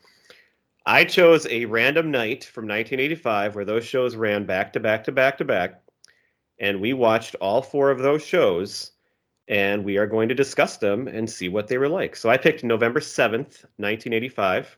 I 0.87 1.05
chose 1.05 1.47
a 1.49 1.67
random 1.67 2.11
night 2.11 2.43
from 2.43 2.63
1985 2.63 3.55
where 3.55 3.67
those 3.67 3.85
shows 3.85 4.17
ran 4.17 4.47
back 4.47 4.73
to 4.73 4.81
back 4.81 5.05
to 5.05 5.13
back 5.13 5.37
to 5.37 5.45
back, 5.45 5.83
and 6.59 6.81
we 6.81 6.95
watched 6.95 7.35
all 7.35 7.61
four 7.61 7.91
of 7.91 7.99
those 7.99 8.25
shows, 8.25 8.93
and 9.49 9.85
we 9.85 9.97
are 9.97 10.07
going 10.07 10.29
to 10.29 10.35
discuss 10.35 10.77
them 10.79 11.09
and 11.09 11.29
see 11.29 11.49
what 11.49 11.69
they 11.69 11.79
were 11.79 11.89
like. 11.89 12.17
So 12.17 12.31
I 12.31 12.37
picked 12.37 12.65
November 12.65 13.01
7th, 13.01 13.65
1985, 13.77 14.77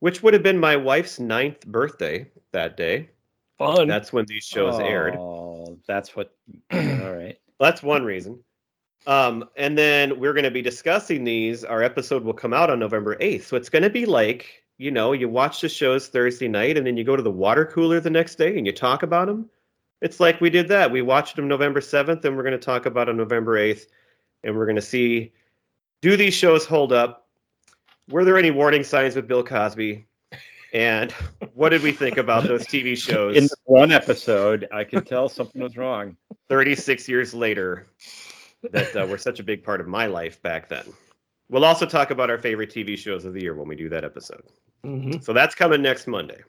which 0.00 0.22
would 0.22 0.34
have 0.34 0.42
been 0.42 0.58
my 0.58 0.76
wife's 0.76 1.20
ninth 1.20 1.66
birthday 1.66 2.30
that 2.52 2.76
day. 2.76 3.10
Fun. 3.58 3.86
That's 3.86 4.12
when 4.12 4.24
these 4.26 4.44
shows 4.44 4.80
aired. 4.80 5.16
Oh, 5.16 5.78
that's 5.86 6.16
what. 6.16 6.34
all 6.72 6.80
right. 6.80 7.38
That's 7.60 7.82
one 7.82 8.04
reason. 8.04 8.42
Um, 9.06 9.48
and 9.56 9.76
then 9.76 10.18
we're 10.18 10.32
going 10.32 10.44
to 10.44 10.50
be 10.50 10.62
discussing 10.62 11.24
these. 11.24 11.62
Our 11.62 11.82
episode 11.82 12.24
will 12.24 12.32
come 12.32 12.52
out 12.52 12.70
on 12.70 12.78
November 12.78 13.16
8th. 13.16 13.42
So 13.42 13.56
it's 13.56 13.68
going 13.68 13.82
to 13.82 13.90
be 13.90 14.06
like, 14.06 14.64
you 14.78 14.90
know, 14.90 15.12
you 15.12 15.28
watch 15.28 15.60
the 15.60 15.68
shows 15.68 16.08
Thursday 16.08 16.48
night 16.48 16.76
and 16.76 16.86
then 16.86 16.96
you 16.96 17.04
go 17.04 17.16
to 17.16 17.22
the 17.22 17.30
water 17.30 17.64
cooler 17.64 18.00
the 18.00 18.10
next 18.10 18.36
day 18.36 18.56
and 18.56 18.66
you 18.66 18.72
talk 18.72 19.02
about 19.02 19.26
them. 19.26 19.48
It's 20.04 20.20
like 20.20 20.38
we 20.38 20.50
did 20.50 20.68
that. 20.68 20.90
We 20.90 21.00
watched 21.00 21.34
them 21.34 21.48
November 21.48 21.80
7th 21.80 22.26
and 22.26 22.36
we're 22.36 22.42
going 22.42 22.52
to 22.52 22.58
talk 22.58 22.84
about 22.84 23.06
them 23.06 23.16
November 23.16 23.56
8th. 23.56 23.86
And 24.44 24.54
we're 24.54 24.66
going 24.66 24.76
to 24.76 24.82
see 24.82 25.32
do 26.02 26.14
these 26.14 26.34
shows 26.34 26.66
hold 26.66 26.92
up? 26.92 27.26
Were 28.10 28.22
there 28.22 28.36
any 28.36 28.50
warning 28.50 28.84
signs 28.84 29.16
with 29.16 29.26
Bill 29.26 29.42
Cosby? 29.42 30.06
And 30.74 31.10
what 31.54 31.70
did 31.70 31.82
we 31.82 31.90
think 31.90 32.18
about 32.18 32.44
those 32.46 32.66
TV 32.66 32.98
shows 32.98 33.34
In 33.34 33.48
one 33.64 33.92
episode, 33.92 34.68
I 34.70 34.84
could 34.84 35.06
tell 35.06 35.30
something 35.30 35.62
was 35.62 35.78
wrong. 35.78 36.18
36 36.50 37.08
years 37.08 37.32
later 37.32 37.86
that 38.72 38.94
uh, 38.94 39.06
were 39.06 39.16
such 39.16 39.40
a 39.40 39.42
big 39.42 39.64
part 39.64 39.80
of 39.80 39.88
my 39.88 40.04
life 40.04 40.42
back 40.42 40.68
then? 40.68 40.84
We'll 41.48 41.64
also 41.64 41.86
talk 41.86 42.10
about 42.10 42.28
our 42.28 42.38
favorite 42.38 42.70
TV 42.70 42.98
shows 42.98 43.24
of 43.24 43.32
the 43.32 43.40
year 43.40 43.54
when 43.54 43.68
we 43.68 43.74
do 43.74 43.88
that 43.88 44.04
episode. 44.04 44.42
Mhm. 44.84 45.24
So 45.24 45.32
that's 45.32 45.54
coming 45.54 45.80
next 45.80 46.06
Monday. 46.06 46.42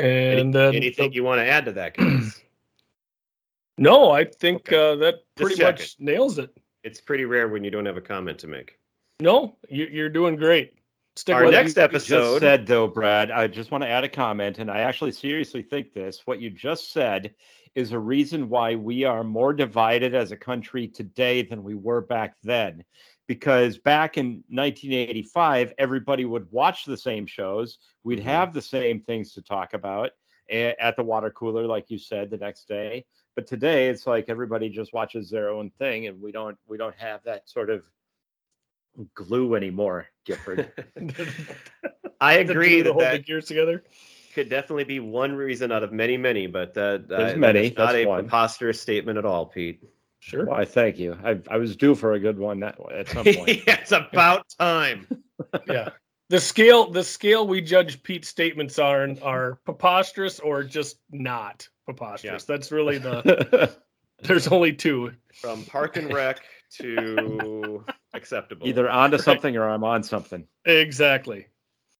Any- 0.00 0.40
And 0.40 0.54
then 0.54 0.74
anything 0.74 1.12
you 1.12 1.24
want 1.24 1.40
to 1.40 1.46
add 1.46 1.64
to 1.66 1.72
that, 1.72 1.96
guys? 1.96 2.40
no, 3.78 4.10
I 4.10 4.24
think 4.24 4.72
uh, 4.72 4.96
that 4.96 5.16
pretty 5.36 5.62
much 5.62 5.96
nails 5.98 6.38
it. 6.38 6.50
it's 6.82 7.00
pretty 7.00 7.24
rare 7.24 7.48
when 7.48 7.64
you 7.64 7.70
don't 7.70 7.86
have 7.86 7.96
a 7.96 8.00
comment 8.02 8.38
to 8.40 8.46
make. 8.46 8.78
No, 9.20 9.56
you, 9.68 9.86
you're 9.86 10.08
doing 10.08 10.36
great. 10.36 10.74
Stick 11.16 11.34
Our 11.34 11.50
next 11.50 11.72
it. 11.76 11.78
episode. 11.78 12.40
Just 12.40 12.40
said 12.40 12.66
though, 12.66 12.86
Brad. 12.86 13.30
I 13.30 13.46
just 13.46 13.70
want 13.70 13.82
to 13.82 13.88
add 13.88 14.04
a 14.04 14.08
comment, 14.08 14.58
and 14.58 14.70
I 14.70 14.80
actually 14.80 15.12
seriously 15.12 15.62
think 15.62 15.92
this. 15.92 16.22
What 16.26 16.40
you 16.40 16.50
just 16.50 16.92
said 16.92 17.34
is 17.74 17.92
a 17.92 17.98
reason 17.98 18.48
why 18.48 18.74
we 18.74 19.04
are 19.04 19.22
more 19.24 19.52
divided 19.52 20.14
as 20.14 20.32
a 20.32 20.36
country 20.36 20.88
today 20.88 21.42
than 21.42 21.62
we 21.62 21.74
were 21.74 22.00
back 22.00 22.34
then. 22.42 22.84
Because 23.26 23.78
back 23.78 24.18
in 24.18 24.42
1985, 24.48 25.72
everybody 25.78 26.24
would 26.24 26.50
watch 26.50 26.84
the 26.84 26.96
same 26.96 27.26
shows. 27.26 27.78
We'd 28.02 28.18
Mhm. 28.18 28.22
have 28.24 28.52
the 28.52 28.62
same 28.62 29.00
things 29.02 29.34
to 29.34 29.42
talk 29.42 29.74
about 29.74 30.10
at 30.50 30.96
the 30.96 31.04
water 31.04 31.30
cooler, 31.30 31.64
like 31.66 31.90
you 31.90 31.98
said, 31.98 32.28
the 32.30 32.38
next 32.38 32.66
day. 32.66 33.04
But 33.36 33.46
today, 33.46 33.88
it's 33.88 34.04
like 34.06 34.28
everybody 34.28 34.68
just 34.68 34.92
watches 34.92 35.30
their 35.30 35.50
own 35.50 35.70
thing, 35.70 36.08
and 36.08 36.20
we 36.20 36.32
don't 36.32 36.58
we 36.66 36.76
don't 36.76 36.96
have 36.96 37.22
that 37.24 37.48
sort 37.48 37.70
of 37.70 37.84
glue 39.14 39.54
anymore, 39.54 40.06
Gifford. 40.24 40.70
I 42.20 42.34
agree 42.34 42.68
glue 42.68 42.76
to 42.78 42.82
that 42.84 42.92
hold 42.92 43.00
the 43.00 43.04
that 43.08 43.26
gears 43.26 43.46
together. 43.46 43.84
could 44.34 44.48
definitely 44.48 44.84
be 44.84 45.00
one 45.00 45.32
reason 45.34 45.72
out 45.72 45.82
of 45.82 45.92
many, 45.92 46.16
many, 46.16 46.46
but 46.46 46.76
uh, 46.76 46.98
There's 47.06 47.34
uh, 47.34 47.38
many, 47.38 47.68
That's 47.68 47.78
not 47.78 47.86
that's 47.92 47.96
a 47.96 48.06
one. 48.06 48.24
preposterous 48.24 48.80
statement 48.80 49.18
at 49.18 49.24
all, 49.24 49.46
Pete. 49.46 49.82
Sure. 50.20 50.44
Why, 50.44 50.66
thank 50.66 50.98
you. 50.98 51.18
I, 51.24 51.40
I 51.50 51.56
was 51.56 51.76
due 51.76 51.94
for 51.94 52.12
a 52.12 52.20
good 52.20 52.38
one 52.38 52.60
that, 52.60 52.78
at 52.94 53.08
some 53.08 53.24
point. 53.34 53.66
yeah, 53.66 53.80
it's 53.80 53.92
about 53.92 54.46
time. 54.58 55.06
yeah. 55.68 55.90
The 56.28 56.38
scale 56.38 56.88
the 56.90 57.02
scale 57.02 57.44
we 57.48 57.60
judge 57.60 58.02
Pete's 58.04 58.28
statements 58.28 58.78
on 58.78 59.18
are 59.20 59.58
preposterous 59.64 60.38
or 60.38 60.62
just 60.62 60.98
not 61.10 61.68
preposterous. 61.86 62.44
That's 62.44 62.70
really 62.70 62.98
the 62.98 63.74
there's 64.22 64.46
only 64.46 64.72
two. 64.72 65.12
From 65.40 65.64
Park 65.64 65.96
and 65.96 66.12
Rec 66.12 66.40
to 66.78 67.84
acceptable. 68.14 68.66
Either 68.66 68.90
onto 68.90 69.18
something 69.18 69.56
or 69.56 69.68
I'm 69.68 69.84
on 69.84 70.02
something. 70.02 70.46
Exactly. 70.64 71.46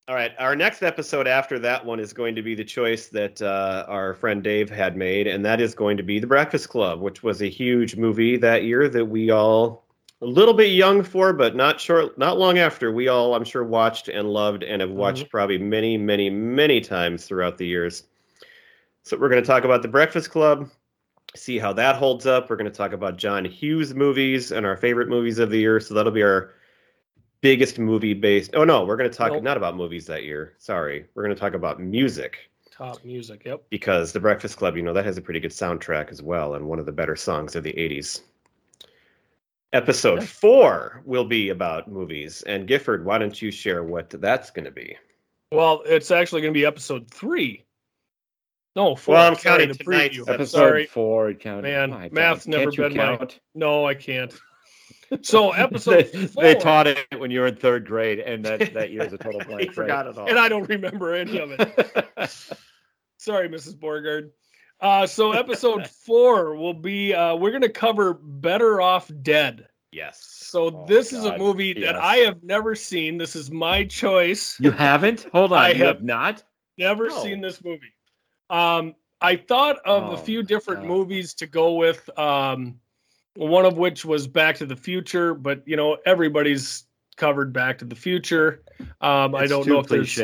All 0.09 0.15
right. 0.15 0.33
Our 0.39 0.57
next 0.57 0.83
episode 0.83 1.29
after 1.29 1.59
that 1.61 1.85
one 1.85 2.01
is 2.01 2.13
going 2.13 2.35
to 2.35 2.43
be 2.43 2.57
the 2.57 2.65
choice 2.65 3.07
that 3.09 3.41
uh, 3.41 3.85
our 3.87 4.15
friend 4.15 4.43
Dave 4.43 4.69
had 4.69 4.97
made, 4.97 5.29
and 5.29 5.45
that 5.45 5.61
is 5.61 5.75
going 5.75 5.97
to 5.99 6.03
be 6.03 6.19
The 6.19 6.27
Breakfast 6.27 6.69
Club, 6.69 7.01
which 7.01 7.23
was 7.23 7.43
a 7.43 7.49
huge 7.49 7.97
movie 7.97 8.37
that 8.39 8.65
year 8.65 8.89
that 8.89 9.05
we 9.05 9.31
all 9.31 9.85
a 10.23 10.27
little 10.27 10.53
bit 10.53 10.73
young 10.73 11.03
for, 11.03 11.33
but 11.33 11.57
not 11.57 11.81
short, 11.81 12.19
not 12.19 12.39
long 12.39 12.59
after. 12.59 12.93
We 12.93 13.09
all, 13.09 13.35
I'm 13.35 13.45
sure, 13.45 13.65
watched 13.65 14.09
and 14.09 14.29
loved 14.29 14.63
and 14.65 14.83
have 14.83 14.91
watched 14.91 15.31
probably 15.31 15.59
many, 15.59 15.97
many, 15.97 16.29
many 16.29 16.81
times 16.81 17.25
throughout 17.25 17.57
the 17.57 17.67
years. 17.67 18.03
So 19.03 19.17
we're 19.17 19.31
going 19.31 19.43
to 19.43 19.47
talk 19.47 19.65
about 19.65 19.81
The 19.81 19.89
Breakfast 19.89 20.31
Club, 20.31 20.71
see 21.35 21.59
how 21.59 21.73
that 21.75 21.97
holds 21.97 22.27
up. 22.27 22.51
We're 22.51 22.57
going 22.57 22.71
to 22.71 22.77
talk 22.77 22.93
about 22.93 23.17
John 23.17 23.45
Hughes 23.45 23.95
movies 23.95 24.53
and 24.53 24.67
our 24.67 24.77
favorite 24.77 25.09
movies 25.09 25.39
of 25.39 25.51
the 25.51 25.59
year. 25.59 25.81
So 25.81 25.95
that'll 25.95 26.13
be 26.13 26.23
our 26.23 26.55
biggest 27.41 27.79
movie 27.79 28.15
based. 28.15 28.51
Oh 28.55 28.65
no, 28.65 28.85
we're 28.85 28.97
going 28.97 29.11
to 29.11 29.17
talk 29.17 29.33
Nope. 29.33 29.43
not 29.43 29.57
about 29.57 29.77
movies 29.77 30.07
that 30.07 30.25
year. 30.25 30.55
Sorry, 30.59 31.07
we're 31.15 31.23
going 31.25 31.35
to 31.35 31.41
talk 31.41 31.55
about 31.55 31.81
music 31.81 32.51
Top 32.71 33.05
music. 33.05 33.43
Yep. 33.45 33.65
because 33.69 34.13
The 34.13 34.21
Breakfast 34.21 34.57
Club, 34.57 34.77
you 34.77 34.83
know, 34.83 34.93
that 34.95 35.05
has 35.05 35.19
a 35.19 35.23
pretty 35.23 35.41
good 35.41 35.51
soundtrack 35.51 36.11
as 36.11 36.23
well, 36.23 36.55
and 36.55 36.67
one 36.67 36.79
of 36.79 36.87
the 36.87 36.93
better 36.93 37.17
songs 37.17 37.55
of 37.55 37.63
the 37.63 37.73
'80s. 37.75 38.23
Episode 39.73 40.25
four 40.25 41.03
will 41.05 41.25
be 41.25 41.51
about 41.51 41.89
movies, 41.89 42.43
and 42.43 42.67
Gifford, 42.67 43.05
why 43.05 43.19
don't 43.19 43.41
you 43.41 43.51
share 43.51 43.85
what 43.85 44.11
that's 44.11 44.51
going 44.51 44.65
to 44.65 44.71
be? 44.71 44.97
Well, 45.53 45.83
it's 45.87 46.11
actually 46.11 46.41
going 46.43 46.55
to 46.55 46.59
be 46.59 46.67
episode 46.67 47.09
three. 47.11 47.65
No, 48.81 48.97
four. 48.97 49.15
Well, 49.15 49.27
I'm 49.29 49.35
Sorry, 49.37 49.43
counting 49.67 49.69
the 49.77 49.85
tonight's 49.85 50.17
preview. 50.17 50.21
episode. 50.21 50.33
Episode 50.35 50.59
Sorry. 50.59 50.87
four. 50.87 51.35
Count, 51.35 51.63
Man, 51.63 51.91
my 51.91 52.09
math's 52.13 52.47
God, 52.47 52.51
never 52.53 52.71
can't 52.71 52.93
you 52.95 52.99
been 53.01 53.19
my- 53.19 53.29
No, 53.55 53.87
I 53.87 53.95
can't. 53.95 54.33
So 55.23 55.51
episode 55.51 56.09
they, 56.13 56.27
four, 56.29 56.43
they 56.45 56.55
taught 56.55 56.87
it 56.87 56.99
when 57.19 57.33
you 57.33 57.41
were 57.41 57.49
in 57.49 57.57
third 57.57 57.85
grade, 57.85 58.21
and 58.21 58.45
that, 58.45 58.73
that 58.75 58.91
year's 58.93 59.13
a 59.13 59.19
total 59.19 59.41
he 59.41 59.47
blank. 59.49 59.73
forgot 59.73 60.07
it 60.07 60.17
all. 60.17 60.29
and 60.29 60.39
I 60.39 60.49
don't 60.49 60.69
remember 60.69 61.13
any 61.15 61.37
of 61.39 61.51
it. 61.51 62.09
Sorry, 63.19 63.49
Mrs. 63.49 63.75
Borgard. 63.77 64.31
Uh, 64.81 65.09
so 65.09 65.33
episode 65.33 65.89
four 65.89 66.55
will 66.55 66.75
be 66.75 67.13
uh, 67.13 67.35
we're 67.35 67.51
going 67.51 67.61
to 67.63 67.69
cover 67.69 68.15
Better 68.15 68.81
Off 68.81 69.11
Dead. 69.23 69.67
yes. 69.91 70.25
So 70.43 70.67
Oh, 70.67 70.85
this 70.87 71.13
is 71.13 71.25
a 71.25 71.37
movie 71.37 71.75
yes. 71.77 71.87
that 71.93 71.97
I 71.97 72.17
have 72.19 72.43
never 72.45 72.77
seen. 72.77 73.19
This 73.19 73.35
is 73.35 73.51
my 73.51 73.85
choice. 73.85 74.59
you 74.61 74.71
haven't? 74.71 75.27
Hold 75.33 75.53
on. 75.53 75.59
I 75.59 75.69
you 75.71 75.85
have- 75.85 75.97
have 75.97 76.05
not? 76.05 76.45
Never 76.79 77.09
No. 77.09 77.23
seen 77.25 77.41
this 77.41 77.63
movie. 77.65 77.93
Um, 78.51 78.95
I 79.23 79.37
thought 79.37 79.77
of 79.85 80.11
Oh, 80.11 80.13
a 80.13 80.19
few 80.19 80.43
different 80.43 80.81
God. 80.81 80.89
movies 80.89 81.35
to 81.35 81.47
go 81.47 81.75
with. 81.75 82.09
Um, 82.19 82.81
one 83.37 83.65
of 83.65 83.79
which 83.79 84.05
was 84.05 84.27
Back 84.27 84.57
to 84.57 84.67
the 84.67 84.77
Future, 84.77 85.35
but 85.35 85.63
you 85.67 85.77
know 85.77 85.97
everybody's 86.05 86.85
covered 87.17 87.53
Back 87.53 87.79
to 87.79 87.85
the 87.85 87.95
Future. 87.95 88.63
Um, 89.01 89.35
I 89.35 89.47
don't 89.47 89.67
know 89.67 89.79
if 89.79 89.87
there's 89.87 90.19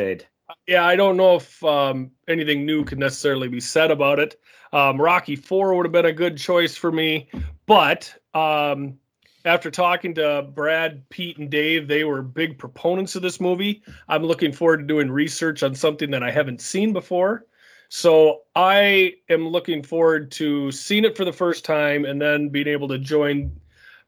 yeah, 0.67 0.85
I 0.85 0.95
don't 0.95 1.17
know 1.17 1.35
if 1.35 1.63
um, 1.63 2.11
anything 2.27 2.65
new 2.65 2.83
can 2.83 2.99
necessarily 2.99 3.47
be 3.47 3.59
said 3.59 3.91
about 3.91 4.19
it. 4.19 4.39
Um, 4.73 4.99
Rocky 4.99 5.35
Four 5.35 5.73
would 5.75 5.85
have 5.85 5.91
been 5.93 6.05
a 6.05 6.13
good 6.13 6.37
choice 6.37 6.75
for 6.75 6.91
me, 6.91 7.29
but 7.65 8.13
um, 8.33 8.97
after 9.45 9.71
talking 9.71 10.13
to 10.15 10.45
Brad, 10.53 11.07
Pete, 11.09 11.37
and 11.37 11.49
Dave, 11.49 11.87
they 11.87 12.03
were 12.03 12.21
big 12.21 12.57
proponents 12.57 13.15
of 13.15 13.21
this 13.21 13.39
movie. 13.39 13.81
I'm 14.09 14.23
looking 14.23 14.51
forward 14.51 14.77
to 14.77 14.83
doing 14.83 15.09
research 15.09 15.63
on 15.63 15.73
something 15.75 16.11
that 16.11 16.23
I 16.23 16.31
haven't 16.31 16.59
seen 16.61 16.91
before. 16.91 17.45
So 17.89 18.41
I 18.55 19.15
am 19.29 19.47
looking 19.47 19.81
forward 19.83 20.31
to 20.33 20.71
seeing 20.71 21.05
it 21.05 21.15
for 21.15 21.25
the 21.25 21.33
first 21.33 21.63
time 21.65 22.05
and 22.05 22.21
then 22.21 22.49
being 22.49 22.67
able 22.67 22.87
to 22.89 22.97
join 22.97 23.51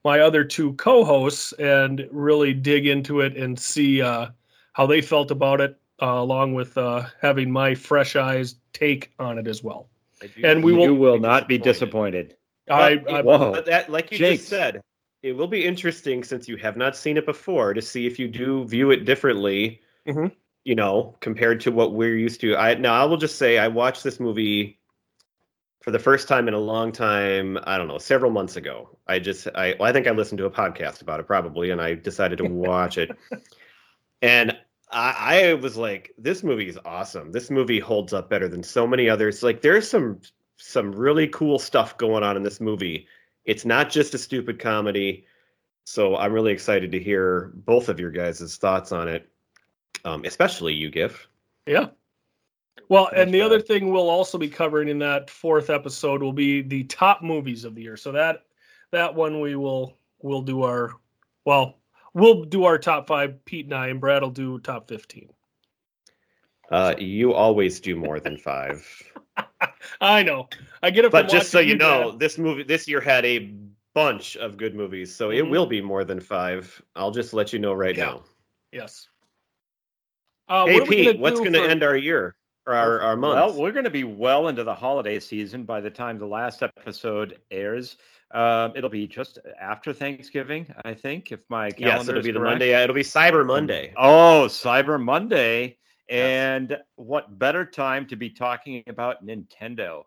my 0.03 0.19
other 0.19 0.43
two 0.43 0.73
co-hosts 0.73 1.53
and 1.53 2.07
really 2.11 2.53
dig 2.53 2.87
into 2.87 3.21
it 3.21 3.35
and 3.37 3.57
see 3.59 4.01
uh, 4.01 4.27
how 4.73 4.85
they 4.85 5.01
felt 5.01 5.31
about 5.31 5.61
it 5.61 5.77
uh, 6.01 6.05
along 6.05 6.53
with 6.53 6.77
uh, 6.77 7.03
having 7.21 7.51
my 7.51 7.75
fresh 7.75 8.15
eyes 8.15 8.55
take 8.73 9.11
on 9.19 9.37
it 9.37 9.47
as 9.47 9.63
well. 9.63 9.89
Do 10.21 10.27
And 10.43 10.63
we 10.63 10.71
think 10.71 10.79
will- 10.79 10.85
you 10.85 10.91
you'll 10.93 10.99
will 11.01 11.19
not 11.19 11.47
be 11.47 11.57
disappointed. 11.57 12.35
I, 12.69 12.97
But 12.97 13.13
I 13.13 13.19
it- 13.19 13.25
Whoa. 13.25 13.51
But 13.51 13.65
that, 13.65 13.89
like 13.89 14.11
you 14.11 14.17
Jinx. 14.17 14.39
just 14.41 14.49
said, 14.49 14.81
it 15.23 15.33
will 15.33 15.47
be 15.47 15.65
interesting 15.65 16.23
since 16.23 16.47
you 16.47 16.55
have 16.57 16.77
not 16.77 16.95
seen 16.95 17.17
it 17.17 17.25
before 17.25 17.73
to 17.73 17.81
see 17.81 18.05
if 18.07 18.19
you 18.19 18.27
do 18.27 18.63
view 18.65 18.91
it 18.91 19.05
differently. 19.05 19.81
Mhm. 20.07 20.31
You 20.69 20.75
know, 20.75 21.15
compared 21.19 21.61
to 21.61 21.71
what 21.71 21.93
we're 21.93 22.15
used 22.15 22.41
to. 22.41 22.55
I 22.55 22.75
now 22.75 22.93
I 22.93 23.05
will 23.05 23.17
just 23.17 23.39
say 23.39 23.57
I 23.57 23.67
watched 23.67 24.03
this 24.03 24.19
movie 24.19 24.79
for 25.81 25.89
the 25.89 25.97
first 25.97 26.27
time 26.27 26.47
in 26.47 26.53
a 26.53 26.59
long 26.59 26.91
time. 26.91 27.57
I 27.63 27.77
don't 27.79 27.87
know, 27.87 27.97
several 27.97 28.31
months 28.31 28.55
ago. 28.55 28.95
I 29.07 29.17
just 29.17 29.47
I 29.55 29.75
well, 29.79 29.89
I 29.89 29.93
think 29.93 30.05
I 30.05 30.11
listened 30.11 30.37
to 30.37 30.45
a 30.45 30.51
podcast 30.51 31.01
about 31.01 31.19
it 31.19 31.25
probably, 31.25 31.71
and 31.71 31.81
I 31.81 31.95
decided 31.95 32.37
to 32.37 32.45
watch 32.67 32.99
it. 32.99 33.09
And 34.21 34.55
I, 34.91 35.47
I 35.49 35.53
was 35.55 35.75
like, 35.75 36.13
this 36.19 36.43
movie 36.43 36.67
is 36.67 36.77
awesome. 36.85 37.31
This 37.31 37.49
movie 37.49 37.79
holds 37.79 38.13
up 38.13 38.29
better 38.29 38.47
than 38.47 38.61
so 38.61 38.85
many 38.85 39.09
others. 39.09 39.41
Like 39.41 39.61
there's 39.61 39.89
some 39.89 40.19
some 40.57 40.91
really 40.91 41.27
cool 41.29 41.57
stuff 41.57 41.97
going 41.97 42.23
on 42.23 42.37
in 42.37 42.43
this 42.43 42.61
movie. 42.61 43.07
It's 43.45 43.65
not 43.65 43.89
just 43.89 44.13
a 44.13 44.19
stupid 44.19 44.59
comedy. 44.59 45.25
So 45.85 46.15
I'm 46.15 46.33
really 46.33 46.51
excited 46.51 46.91
to 46.91 46.99
hear 46.99 47.53
both 47.55 47.89
of 47.89 47.99
your 47.99 48.11
guys' 48.11 48.57
thoughts 48.57 48.91
on 48.91 49.07
it, 49.07 49.27
um, 50.05 50.23
especially 50.25 50.73
you, 50.73 50.89
Gif. 50.89 51.27
Yeah. 51.65 51.87
Well, 52.87 53.09
and 53.15 53.31
the 53.33 53.41
other 53.41 53.59
thing 53.61 53.91
we'll 53.91 54.09
also 54.09 54.37
be 54.37 54.49
covering 54.49 54.87
in 54.87 54.97
that 54.99 55.29
fourth 55.29 55.69
episode 55.69 56.23
will 56.23 56.33
be 56.33 56.61
the 56.61 56.83
top 56.85 57.21
movies 57.21 57.63
of 57.63 57.75
the 57.75 57.83
year. 57.83 57.97
So 57.97 58.11
that 58.13 58.45
that 58.91 59.13
one 59.13 59.39
we 59.41 59.55
will 59.55 59.95
we'll 60.21 60.41
do 60.41 60.63
our 60.63 60.93
well 61.45 61.77
we'll 62.15 62.45
do 62.45 62.63
our 62.63 62.79
top 62.79 63.05
five. 63.07 63.43
Pete 63.45 63.65
and 63.65 63.75
I 63.75 63.89
and 63.89 63.99
Brad 64.01 64.23
will 64.23 64.31
do 64.31 64.57
top 64.59 64.87
fifteen. 64.87 65.29
Uh, 66.71 66.95
you 66.97 67.33
always 67.33 67.79
do 67.79 67.95
more 67.95 68.19
than 68.19 68.37
five. 68.37 68.87
I 70.01 70.23
know. 70.23 70.47
I 70.81 70.89
get 70.91 71.05
it. 71.05 71.11
but 71.11 71.27
just 71.29 71.49
so 71.51 71.59
you 71.59 71.75
know, 71.77 72.09
Brad. 72.09 72.19
this 72.19 72.37
movie 72.37 72.63
this 72.63 72.87
year 72.87 73.01
had 73.01 73.25
a 73.25 73.53
bunch 73.93 74.37
of 74.37 74.55
good 74.57 74.73
movies, 74.75 75.13
so 75.15 75.31
it 75.31 75.43
Mhm. 75.43 75.49
will 75.49 75.65
be 75.65 75.81
more 75.81 76.03
than 76.03 76.19
five. 76.19 76.81
I'll 76.95 77.11
just 77.11 77.33
let 77.33 77.51
you 77.53 77.59
know 77.59 77.73
right 77.73 77.95
Yeah. 77.95 78.05
now. 78.05 78.23
yes. 78.71 79.08
Uh, 80.49 80.65
hey 80.65 80.79
what 80.79 80.89
Pete, 80.89 81.05
gonna 81.05 81.19
what's 81.19 81.39
going 81.39 81.53
to 81.53 81.59
for- 81.59 81.67
end 81.69 81.83
our 81.83 81.95
year 81.95 82.35
or 82.65 82.73
our, 82.73 83.01
our 83.01 83.15
month? 83.15 83.35
Well, 83.35 83.61
we're 83.61 83.71
going 83.71 83.85
to 83.85 83.91
be 83.91 84.03
well 84.03 84.47
into 84.47 84.63
the 84.63 84.73
holiday 84.73 85.19
season 85.19 85.63
by 85.63 85.79
the 85.79 85.89
time 85.91 86.17
the 86.17 86.25
last 86.25 86.63
episode 86.63 87.39
airs. 87.51 87.97
Um, 88.31 88.73
it'll 88.75 88.89
be 88.89 89.07
just 89.07 89.39
after 89.59 89.93
Thanksgiving, 89.93 90.67
I 90.85 90.93
think, 90.93 91.31
if 91.31 91.39
my 91.49 91.71
calendar 91.71 91.97
yes, 91.97 92.07
it'll 92.09 92.19
is 92.19 92.25
be 92.25 92.31
the 92.31 92.39
correct. 92.39 92.53
Monday. 92.53 92.83
It'll 92.83 92.95
be 92.95 93.01
Cyber 93.01 93.45
Monday. 93.45 93.93
Oh, 93.97 94.45
Cyber 94.47 95.01
Monday. 95.01 95.77
And 96.09 96.77
what 96.95 97.37
better 97.37 97.65
time 97.65 98.07
to 98.07 98.15
be 98.15 98.31
talking 98.31 98.83
about 98.87 99.25
Nintendo, 99.25 100.03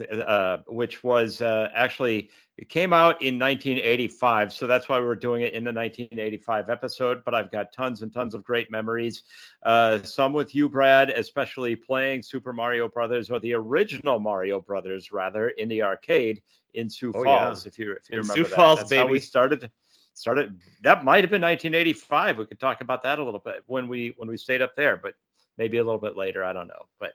uh, 0.00 0.58
which 0.66 1.02
was 1.02 1.40
uh, 1.40 1.68
actually, 1.74 2.30
it 2.56 2.68
came 2.68 2.92
out 2.92 3.20
in 3.22 3.38
1985. 3.38 4.52
So 4.52 4.66
that's 4.66 4.88
why 4.88 4.98
we're 5.00 5.14
doing 5.14 5.42
it 5.42 5.54
in 5.54 5.64
the 5.64 5.72
1985 5.72 6.70
episode. 6.70 7.22
But 7.24 7.34
I've 7.34 7.50
got 7.50 7.72
tons 7.72 8.02
and 8.02 8.12
tons 8.12 8.34
of 8.34 8.44
great 8.44 8.70
memories. 8.70 9.22
Uh, 9.62 10.02
some 10.02 10.32
with 10.32 10.54
you, 10.54 10.68
Brad, 10.68 11.10
especially 11.10 11.76
playing 11.76 12.22
Super 12.22 12.52
Mario 12.52 12.88
Brothers 12.88 13.30
or 13.30 13.40
the 13.40 13.54
original 13.54 14.18
Mario 14.18 14.60
Brothers, 14.60 15.12
rather, 15.12 15.50
in 15.50 15.68
the 15.68 15.82
arcade 15.82 16.42
in 16.74 16.90
Sioux 16.90 17.12
Oh, 17.14 17.24
yeah. 17.24 17.46
Falls, 17.46 17.66
if 17.66 17.78
you, 17.78 17.92
if 17.92 18.10
you 18.10 18.18
In 18.18 18.18
remember 18.20 18.34
Sioux 18.34 18.42
that. 18.44 18.56
Falls, 18.56 18.78
That's 18.80 18.94
how 18.94 19.06
we 19.06 19.20
started 19.20 19.70
started 20.14 20.58
that 20.82 21.04
might 21.04 21.22
have 21.22 21.30
been 21.30 21.40
1985 21.40 22.38
we 22.38 22.46
could 22.46 22.58
talk 22.58 22.80
about 22.80 23.04
that 23.04 23.20
a 23.20 23.24
little 23.24 23.38
bit 23.38 23.62
when 23.66 23.86
we 23.86 24.14
when 24.16 24.28
we 24.28 24.36
stayed 24.36 24.60
up 24.60 24.74
there 24.74 24.96
but 24.96 25.14
maybe 25.56 25.78
a 25.78 25.84
little 25.84 26.00
bit 26.00 26.16
later 26.16 26.42
i 26.42 26.52
don't 26.52 26.66
know 26.66 26.86
but 26.98 27.12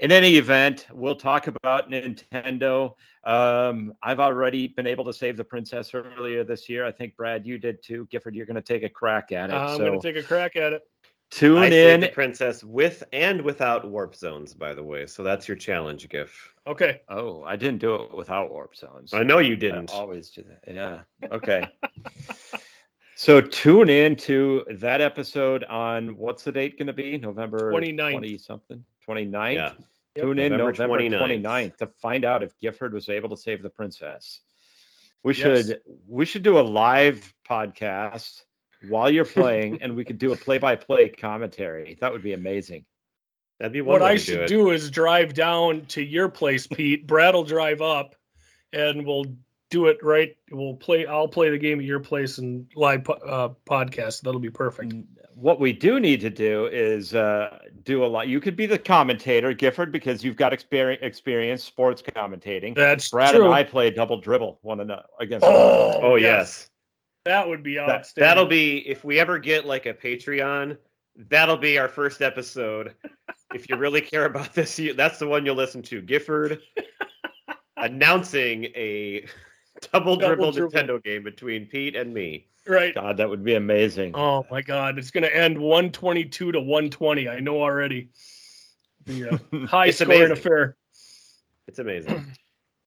in 0.00 0.12
any 0.12 0.36
event 0.36 0.86
we'll 0.92 1.16
talk 1.16 1.46
about 1.46 1.90
nintendo 1.90 2.94
um, 3.24 3.92
i've 4.02 4.20
already 4.20 4.68
been 4.68 4.86
able 4.86 5.04
to 5.04 5.12
save 5.12 5.36
the 5.36 5.44
princess 5.44 5.92
earlier 5.94 6.44
this 6.44 6.68
year 6.68 6.86
i 6.86 6.92
think 6.92 7.16
brad 7.16 7.46
you 7.46 7.58
did 7.58 7.82
too 7.82 8.06
gifford 8.10 8.34
you're 8.34 8.46
going 8.46 8.54
to 8.54 8.62
take 8.62 8.82
a 8.82 8.88
crack 8.88 9.32
at 9.32 9.50
it 9.50 9.54
I'm 9.54 9.76
so 9.76 9.86
going 9.86 10.00
to 10.00 10.12
take 10.12 10.22
a 10.22 10.26
crack 10.26 10.56
at 10.56 10.72
it. 10.72 10.82
tune 11.30 11.58
I 11.58 11.70
saved 11.70 11.94
in 11.94 12.00
the 12.00 12.08
princess 12.08 12.62
with 12.64 13.02
and 13.12 13.42
without 13.42 13.88
warp 13.88 14.14
zones, 14.14 14.54
by 14.54 14.72
the 14.72 14.82
way. 14.82 15.04
So 15.06 15.22
that's 15.22 15.46
your 15.46 15.56
challenge, 15.56 16.08
Gif. 16.08 16.54
Okay. 16.66 17.00
oh 17.08 17.42
i 17.44 17.56
didn't 17.56 17.80
do 17.80 17.94
it 17.96 18.14
without 18.14 18.50
warp 18.50 18.76
zones 18.76 19.12
I 19.12 19.22
know 19.24 19.38
you 19.38 19.56
didn't. 19.56 19.90
always 19.90 20.30
do 20.30 20.44
that. 20.44 20.74
Yeah. 20.74 21.00
Okay. 21.30 21.66
so 23.16 23.40
tune 23.40 23.88
in 23.90 24.16
to 24.16 24.64
that 24.78 25.00
episode 25.00 25.64
on 25.64 26.16
what's 26.16 26.44
the 26.44 26.52
date 26.52 26.78
going 26.78 26.86
to 26.86 26.92
be? 26.92 27.18
November 27.18 27.72
29th. 27.72 28.12
20 28.12 28.38
something? 28.38 28.84
29th? 29.08 29.54
Yeah. 29.54 29.72
Yep. 30.16 30.24
Tune 30.24 30.38
in 30.38 30.52
November 30.52 30.72
November 30.72 30.98
29th. 30.98 31.42
29th. 31.42 31.76
to 31.78 31.86
find 31.86 32.24
out 32.24 32.42
if 32.42 32.58
Gifford 32.60 32.92
was 32.92 33.08
able 33.08 33.28
to 33.30 33.36
save 33.36 33.62
the 33.62 33.70
princess. 33.70 34.40
We 35.24 35.34
Yes. 35.34 35.66
should 35.66 35.80
we 36.06 36.24
should 36.24 36.42
do 36.42 36.58
a 36.58 36.62
live 36.62 37.32
podcast 37.48 38.42
while 38.88 39.10
you're 39.10 39.24
playing 39.24 39.82
and 39.82 39.94
we 39.96 40.04
could 40.04 40.18
do 40.18 40.32
a 40.32 40.36
play-by-play 40.36 41.08
commentary. 41.10 41.96
That 42.00 42.12
would 42.12 42.22
be 42.22 42.32
amazing. 42.32 42.84
That'd 43.58 43.72
be 43.72 43.80
one 43.80 44.00
What 44.00 44.02
I 44.02 44.16
should 44.16 44.42
it. 44.42 44.48
do 44.48 44.70
is 44.70 44.90
drive 44.90 45.34
down 45.34 45.86
to 45.86 46.02
your 46.02 46.28
place, 46.28 46.66
Pete. 46.68 47.06
Brad 47.06 47.34
will 47.34 47.42
drive 47.44 47.80
up, 47.82 48.14
and 48.72 49.04
we'll 49.04 49.24
do 49.70 49.86
it 49.86 49.98
right. 50.02 50.34
We'll 50.50 50.74
play. 50.76 51.06
I'll 51.06 51.28
play 51.28 51.50
the 51.50 51.58
game 51.58 51.78
at 51.78 51.84
your 51.84 52.00
place 52.00 52.38
and 52.38 52.66
live 52.74 53.04
po- 53.04 53.12
uh, 53.14 53.50
podcast. 53.68 54.22
That'll 54.22 54.40
be 54.40 54.50
perfect. 54.50 54.92
Mm, 54.92 55.04
What 55.34 55.60
we 55.60 55.72
do 55.72 56.00
need 56.00 56.20
to 56.22 56.30
do 56.30 56.66
is 56.66 57.14
uh, 57.14 57.58
do 57.84 58.04
a 58.04 58.06
lot. 58.06 58.28
You 58.28 58.40
could 58.40 58.56
be 58.56 58.66
the 58.66 58.78
commentator, 58.78 59.52
Gifford, 59.52 59.92
because 59.92 60.24
you've 60.24 60.36
got 60.36 60.52
experience, 60.52 61.00
experience 61.02 61.62
sports 61.62 62.00
commentating. 62.02 62.74
That's 62.74 63.10
Brad 63.10 63.34
true. 63.34 63.44
and 63.44 63.54
I 63.54 63.62
play 63.62 63.90
double 63.90 64.20
dribble 64.20 64.58
one 64.62 64.80
another 64.80 65.04
against. 65.20 65.44
Oh, 65.46 66.00
Oh 66.02 66.16
yes. 66.16 66.22
yes. 66.24 66.70
that 67.26 67.46
would 67.48 67.62
be 67.62 67.74
That, 67.76 67.88
outstanding. 67.90 68.28
that'll 68.28 68.46
be 68.46 68.78
if 68.88 69.04
we 69.04 69.20
ever 69.20 69.38
get 69.38 69.66
like 69.66 69.84
a 69.86 69.92
Patreon, 69.94 70.76
that'll 71.28 71.56
be 71.58 71.78
our 71.78 71.88
first 71.88 72.22
episode. 72.22 72.94
if 73.54 73.68
you 73.68 73.76
really 73.76 74.00
care 74.00 74.24
about 74.24 74.54
this, 74.54 74.78
you, 74.78 74.94
that's 74.94 75.18
the 75.18 75.26
one 75.28 75.44
you'll 75.44 75.56
listen 75.56 75.82
to. 75.82 76.00
Gifford 76.00 76.60
announcing 77.76 78.64
a 78.74 79.26
double, 79.92 80.16
Double 80.16 80.50
dribble, 80.50 80.52
dribble. 80.70 80.72
Nintendo 80.98 81.02
game 81.04 81.22
between 81.22 81.66
Pete 81.66 81.96
and 81.96 82.12
me. 82.12 82.46
right. 82.66 82.94
God, 82.94 83.16
that 83.16 83.28
would 83.28 83.44
be 83.44 83.54
amazing. 83.54 84.12
Oh 84.14 84.44
my 84.50 84.62
God, 84.62 84.98
it's 84.98 85.10
going 85.10 85.24
to 85.24 85.34
end 85.36 85.58
122 85.58 86.52
to 86.52 86.60
120. 86.60 87.28
I 87.28 87.40
know 87.40 87.60
already. 87.62 88.08
The 89.06 89.30
uh, 89.30 89.66
high 89.66 89.86
It's 89.86 89.98
scoring 89.98 90.18
amazing. 90.24 90.32
affair. 90.38 90.76
It's 91.66 91.78
amazing. 91.78 92.26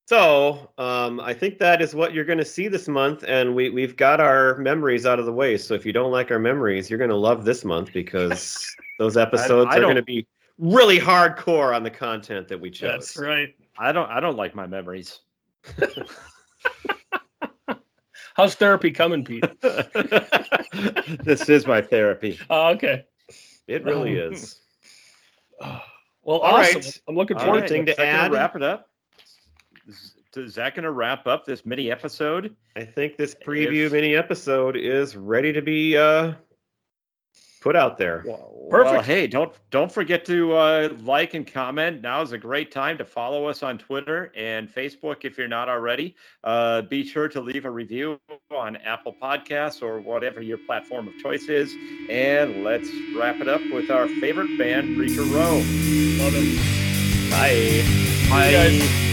So, 0.08 0.70
um, 0.78 1.22
I 1.22 1.34
think 1.34 1.58
that 1.60 1.82
is 1.82 1.96
what 1.96 2.14
you're 2.14 2.26
going 2.26 2.40
to 2.40 2.44
see 2.44 2.68
this 2.68 2.90
month, 2.90 3.24
and 3.26 3.56
we 3.56 3.70
we've 3.70 3.96
got 3.96 4.20
our 4.20 4.58
memories 4.58 5.06
out 5.06 5.20
of 5.20 5.26
the 5.26 5.32
way. 5.32 5.58
So, 5.58 5.74
if 5.74 5.86
you 5.86 5.94
don't 5.94 6.12
like 6.12 6.32
our 6.32 6.40
memories, 6.40 6.90
you're 6.90 6.98
going 6.98 7.12
to 7.12 7.16
love 7.16 7.46
this 7.46 7.64
month 7.64 7.94
because 7.94 8.62
those 9.00 9.16
episodes 9.16 9.70
I 9.74 9.78
are 9.78 9.82
going 9.82 9.96
to 9.96 10.02
be 10.04 10.28
really 10.58 11.00
hardcore 11.00 11.74
on 11.74 11.84
the 11.84 11.90
content 11.90 12.50
that 12.50 12.60
we 12.60 12.70
chose. 12.70 13.14
That's 13.14 13.18
right. 13.18 13.56
I 13.80 13.94
don't. 13.94 14.10
I 14.10 14.20
don't 14.20 14.36
like 14.36 14.54
my 14.54 14.68
memories. 14.68 15.20
How's 18.36 18.56
therapy 18.56 18.92
coming, 18.92 19.24
Pete? 19.26 19.44
this 21.24 21.50
is 21.50 21.68
my 21.68 21.82
therapy. 21.82 22.40
Oh, 22.50 22.70
okay. 22.70 23.06
It 23.68 23.84
really 23.84 24.22
Oh. 24.22 24.30
is. 24.32 24.62
Well, 26.24 26.38
All 26.38 26.58
awesome. 26.58 26.82
right. 26.82 27.02
I'm 27.08 27.16
looking 27.16 27.38
All 27.38 27.46
forward 27.46 27.62
right. 27.62 27.68
to 27.70 27.76
Anything 27.78 27.94
it. 27.94 27.96
to 27.98 28.02
is 28.04 28.08
that 28.08 28.12
gonna 28.14 28.24
add? 28.26 28.32
Wrap 28.32 28.56
it 28.56 28.62
up. 28.62 28.90
Is, 29.88 30.14
is 30.36 30.54
that 30.54 30.76
going 30.76 30.84
to 30.84 30.92
wrap 30.92 31.26
up 31.26 31.46
this 31.48 31.66
mini 31.66 31.90
episode? 31.90 32.56
I 32.76 32.84
think 32.86 33.18
this 33.18 33.34
preview 33.34 33.88
If- 33.88 33.92
mini 33.92 34.16
episode 34.16 34.78
is 34.78 35.16
ready 35.18 35.52
to 35.52 35.64
be 35.64 35.98
uh, 35.98 36.34
put 37.62 37.76
out 37.76 37.98
there. 37.98 38.24
Well, 38.26 38.52
Perfect. 38.70 39.06
hey, 39.06 39.28
don't 39.28 39.54
don't 39.70 39.92
forget 39.92 40.26
to 40.26 40.54
uh, 40.54 40.90
like 41.04 41.34
and 41.34 41.46
comment. 41.46 42.02
Now 42.02 42.22
is 42.22 42.32
a 42.32 42.38
great 42.38 42.72
time 42.72 42.98
to 42.98 43.06
follow 43.06 43.46
us 43.46 43.64
on 43.64 43.78
Twitter 43.78 44.32
and 44.36 44.68
Facebook 44.68 45.24
if 45.24 45.38
you're 45.38 45.48
not 45.48 45.70
already. 45.70 46.16
Uh, 46.44 46.82
be 46.82 47.06
sure 47.06 47.30
to 47.30 47.40
leave 47.40 47.66
a 47.66 47.72
review 47.72 48.20
on 48.56 48.76
Apple 48.78 49.16
Podcasts 49.22 49.82
or 49.82 50.02
whatever 50.02 50.42
your 50.42 50.58
platform 50.58 51.08
of 51.08 51.18
choice 51.18 51.48
is. 51.48 51.74
And 52.10 52.64
let's 52.64 52.90
wrap 53.16 53.40
it 53.40 53.48
up 53.48 53.62
with 53.72 53.90
our 53.92 54.08
favorite 54.08 54.58
band, 54.58 54.98
Preacher 54.98 55.24
Row. 55.24 55.58
Love 55.58 56.34
it. 56.36 57.30
Bye. 57.30 58.30
Bye. 58.30 58.52
guys. 58.52 59.11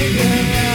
again. 0.00 0.69